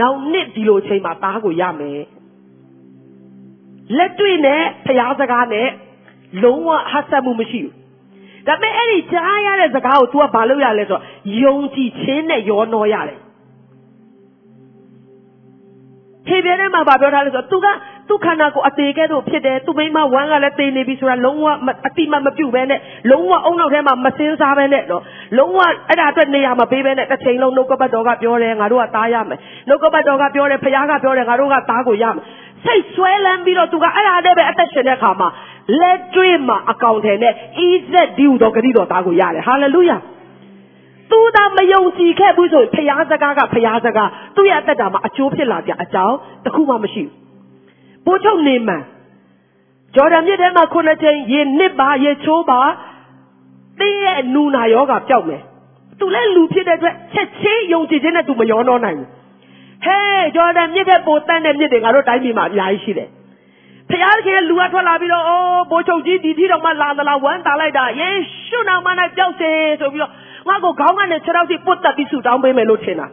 [0.00, 2.00] နောက်နှစ်ဒီလိုချိန်မှာသားကိုရမယ်
[3.96, 5.68] လက်တွေ့နဲ့ဖျားစကားနဲ့
[6.42, 7.74] လုံးဝဟတ်ဆက်မှုမရှိဘူး
[8.46, 11.02] ဒါပေမဲ့အဲ့ဒီကြားရတဲ့စကားကို तू ကဘာလုပ်ရလဲဆိုတော့
[11.44, 13.18] ယုံကြည်ခြင်းနဲ့ယောနောရတယ်
[16.26, 17.66] ထေပြဲထဲမှာဗာပြောထားလဲဆိုတော့ तू က
[18.08, 21.46] သူ့ခန္ဓာကိုယ်အသေးကဲ့သို့ဖြစ်တယ်သူမိမဝမ်းကလည်းသေနေပြီဆိုတာလုံးဝ
[21.86, 22.80] အတိမမပြုတ်ပဲနဲ့
[23.10, 25.02] လုံးဝအုံနောက်ထဲမှာမစင်းစားပဲနဲ့နော်
[25.38, 32.22] လုံးဝအဲ့ဒါအတွက်နေရာမပေးပဲနဲ့တစ်ချိန်လုံးနှုတ်ကပတ်တော်ကပြောတယ်ငါတို့ကသားရမယ်နှုတ်ကပတ်တော်ကပြောတယ်ဖခင်ကပြောတယ်ငါတို့ကသားကိုရမယ်
[32.64, 35.28] စိတ်ဆွဲလန်းပြီးတော့သူကအဲ့ဒါနဲ့ပဲအသက်ရှင်တဲ့အခါမှာ
[35.80, 37.32] လက်တွေ့မှာအကောင့်ထဲနဲ့
[37.66, 39.96] EZD ဟူသောဂတိတော်သားကိုရတယ်ဟာလေလုယာ
[41.10, 47.12] သူသာမယုံကြည်ခဲ့ဘူးဆိုရင်ဖျားစကားကဖျားစကားသူ့ရဲ့အသက်တာမှာအကျိုးဖြစ်လာကြအကြောင်းတခုမှမရှိဘူး
[48.04, 48.82] ပိုးချုပ်နေမှန်
[49.94, 52.60] ဂျော်ဒန်မြစ်ထဲမှာခုနှစ်ချိန်ရေနစ်ပါရေချိုးပါ
[53.80, 55.42] တင်းရဲ့နူနာယောဂပျောက်မယ်
[55.98, 59.08] သူလည်းလူဖြစ်တဲ့အတွက်ချက်ချင်းယုံကြည်ခြင်းနဲ့သူမယောနောနိုင်ဘူး
[59.84, 63.08] ဟဲ့ဂျော်ဒန်မြစ်တဲ့ပိုတန်းတဲ့မြစ်တွေငါတို့တိုင်းပြည်မှာအများကြီးရှိတယ်
[63.90, 68.08] ဖျားခင်လူကထွက်လာပြီးတော့အိုးဘိုးချုပ်ကြီးဒီထီတော့မှလာသလားဝမ်းတာလိုက်တာယေ
[68.48, 70.12] ရှုနာမနဲ့ကြောက်စေဆိုပြီးတော့
[70.48, 73.06] ငါ့ကိုခေါင်းကနေခြေထောက်ထိပုတ်တက်ပြီးဆူတောင်းပေးမယ်လို့ထင်တာ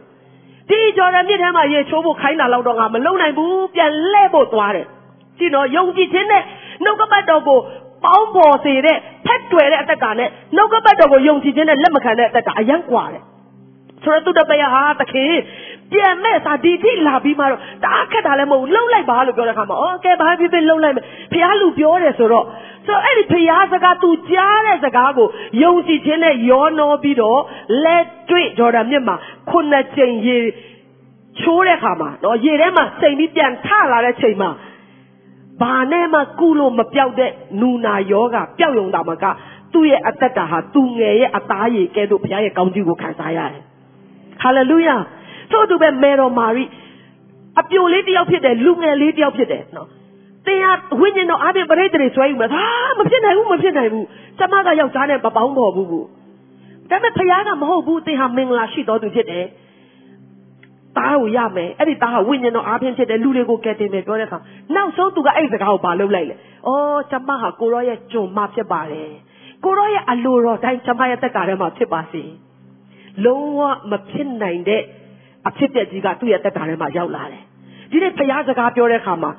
[0.68, 4.86] ဒီကြော်ရမြစ်ထဲမှာရေချိုးဖို့ခိုင်းတာတော့တော့ငါမလုံနိုင်ဘူးပြန်လဲဖို့သွားတယ်
[5.38, 6.42] ကြည့်တော့ယုံကြည်ခြင်းနဲ့
[6.84, 7.58] နှုတ်ကပတ်တော်ကို
[8.04, 8.96] ပေါင်းပေါ်စေတဲ့
[9.26, 13.22] ဖက်တွယ်တဲ့အသက်တာနဲ့နှုတ်ကပတ်တော်ကိုယုံကြည်ခြင်းနဲ့လက်မခံတဲ့အသက်တာအယံကွာတယ်
[14.04, 15.32] ဆိုတော့သူတပည့်ဟာတခင်
[15.92, 22.46] ပြန်မဲ့စာဒီတိလာပြီးမှတော့တအားခက်တာလည်းမဟုတ်ဘူးလှုပ်လိုက်ပါလို့ပြောတဲ့ခါမှာအော်ကဲဘာဖြစ်ဖြစ်လှုပ်လိုက်မယ်ဖះလူပြောတယ်ဆိုတော့
[22.86, 25.28] ဆိုတော့အဲ့ဒီဖះစကား तू ကြားတဲ့စကားကို
[25.62, 27.40] ယုံကြည်ခြင်းနဲ့ယောနောပြီးတော့
[27.84, 29.16] လက်တွေ့ဂျော်ဒန်မြစ်မှာ
[29.50, 30.38] ခုနှစ်ကြိမ်ရေ
[31.40, 34.50] ချိုးတဲ့ခါမှာနော်ရေထဲမှာစိမ်ပြီးပြန်ထလာတဲ့ချိန်မှာ
[35.62, 39.24] ဘာနဲ့မှကုလို့မပြောက်တဲ့နူနာယောဂပျောက်ယုံတာမက
[39.72, 43.62] သူ့ရဲ့အသက်တာဟာသူငယ်ရဲ့အသားရည်ကဲ့သို့ဘုရားရဲ့ကောင်းကြီးကိုခံစားရတယ်
[44.42, 44.96] ဟာလေလုယာ
[45.52, 46.64] ထို့သူပဲမေတော်မာရိ
[47.60, 49.88] အပြိုလေးတယောက်ဖြစ်တယ်လူငယ်လေးတယောက်ဖြစ်တယ်နော်
[50.46, 52.64] တင်ဟာဝိညာဉ်တော်အားဖြင့်ပရိသေတွေဆွဲယူမယ်ဟာ
[52.98, 54.06] မဖြစ်နိုင်ဘူးမဖြစ်နိုင်ဘူး
[54.38, 56.06] ကျမကယောက်ျားနဲ့မပေါင်းပေါ်ဘူးဘူး
[56.90, 59.44] ဒါပေမဲ့ဖခင်ကမဟုတ်ဘူးတင်ဟာမင်္ဂလာရှိတော်သူဖြစ်တယ်
[60.96, 64.38] သားကိုရမယ်အဲ့ဒီသားဟာဝိညာဉ်တော်အားဖြင့်ဖြစ်တယ်လူတွေကိုကယ်တင်မယ်ပြောတဲ့အခါ
[64.74, 66.38] နောက်ဆုံးသူကအဲ့ဒီစကားကိုဘာလုပ်လိုက်လဲဩ
[67.10, 69.10] ကျမဟာကိုရောရဲ့ဂျုံမဖြစ်ပါတယ်
[69.64, 72.22] ကိုရောရဲ့အလိုတော်တိုင်းကျမရဲ့တက်တာထဲမှာဖြစ်ပါစေ
[73.24, 74.82] လုံးဝမဖြစ်နိုင်တဲ့
[75.48, 77.42] အဖြစ်ပြက်ကြီးကသူ့ရဲ့တက်တာထဲမှာရောက်လာတယ်
[77.90, 79.30] ဒီနေ့ဖခင်စကားပြောတဲ့အခါမှာ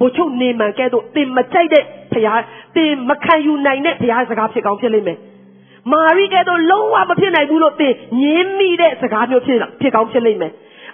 [0.00, 2.42] ဘိုလ်ချုပ်နေမှန်ကဲ့သို့တင်မကြိုက်တဲ့ဖခင်
[2.76, 5.18] တင်မခံယူနိုင်တဲ့ဖခင်စကားဖြစ်ကောင်းဖြစ်လိမ့်မယ်
[5.92, 10.52] မာရိကဲ့သို့လုံးဝမဖြစ်နိုင်ဘူးလို့တင်ငင်းမိတဲ့စကားမျိုးဖြစ်ဖြစ်ကောင်းဖြစ်လိမ့်မယ်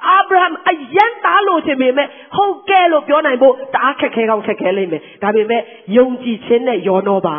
[0.09, 5.63] အာဗြဟံအယံတားလို့ချင်ပေမဲ့ဟုတ်ကဲ့လို့ပြောနိုင်ဖို့တအားခက်ခဲကောင်းခက်ခဲလိမ့်မယ်ဒါပေမဲ့
[5.97, 7.39] ယုံကြည်ခြင်းနဲ့ယောနောပါ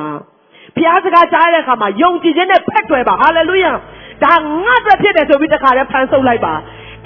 [0.76, 3.71] ဘုရားစကားကြားတဲ့အခါမှာယုံကြည်ခြင်းနဲ့ဖက်တွယ်ပါဟာလေလုယာ
[4.24, 4.34] ဒါ
[4.65, 6.53] ငါ့အတွက်ဖြစ်တယ်ဆိုပြီးတခါတည်းဖန်ဆုပ်လိုက်ပါ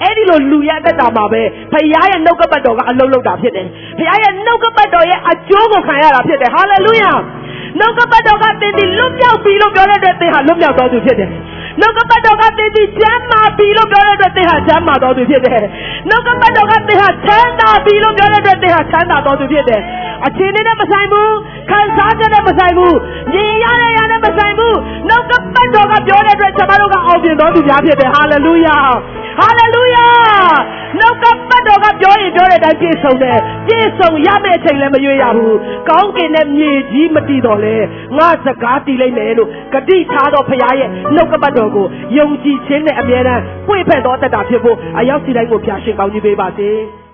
[0.02, 1.42] အဲ့ဒီလိုလူရဲ့အသက်တာမှာပဲ
[1.72, 3.66] ဖခင်ရဲ့နှုတ်ကပတ်တော်ကအလုံးလုံးတာဖြစ်တယ်
[3.98, 7.12] ဖခင်ရဲ့နှုတ်ကပတ်တော်ရဲ့အကျိုးကိုခံရတာဖြစ်တယ်ဟာလေလုယာ
[7.78, 11.30] နှုတ်ကပတ်တော်ကသင်ဒီလွတ်မြောက်ပြီလို့ပြောတဲ့အတွက်သင်ဟာလွတ်မြောက်တော်သူဖြစ်တယ်
[11.80, 15.62] နှုတ်ကပတ်တော်ကသင်ဒီချမ်းသာပြီလို့ပြောတဲ့အတွက်သင်ဟာချမ်းသာတော်သူဖြစ်တယ်
[16.08, 19.80] နှုတ်ကပတ်တော်ကသင်ဟာချမ်းသာပြီလို့ပြောတဲ့အတွက်သင်ဟာချမ်းသာတော်သူဖြစ်တယ်
[20.26, 21.36] အချိန်နဲ့မဆိုင်ဘူး
[21.70, 22.96] ခံစားချက်နဲ့မဆိုင်ဘူး
[23.32, 24.76] မြင်ရတဲ့ရနဲ့မဆိုင်ဘူး
[25.08, 28.78] နှုတ်ကပတ်တော်ကပြောတဲ့အတွက်ကျွန်တော်တို့ကအောင်မြင်တော်သူများဖြစ်တယ်ဟာလေလုယာ
[29.38, 30.06] ဟာလေလုယာ
[30.98, 35.58] နှုတ်ကပတ်တော်ကပြောရင်ပြောတဲ့အတိုင်းပြည့်စုံတယ်ပြည့်စုံရမယ့်အချိန်လည်းမရွေးရဘူး
[35.88, 37.76] ကောင်းကင်နဲ့မြေကြီးမတည်တော့လဲ
[38.18, 41.86] ငါစကားတည်လိုက်မယ်လို့ဂတိထားတော်ဖရားရဲ့နှုတ်ကပတ်တော်ကို
[42.18, 46.70] ယုံကြည်ခြင်းနဲ့အမြဲတမ်းပွင့်ဖက်တော်တတ်တာဖြစ်ဖို့အရောက်စီတိုင်းကိုဖျားရှင်ကောင်းကြီးပေးပါစေ။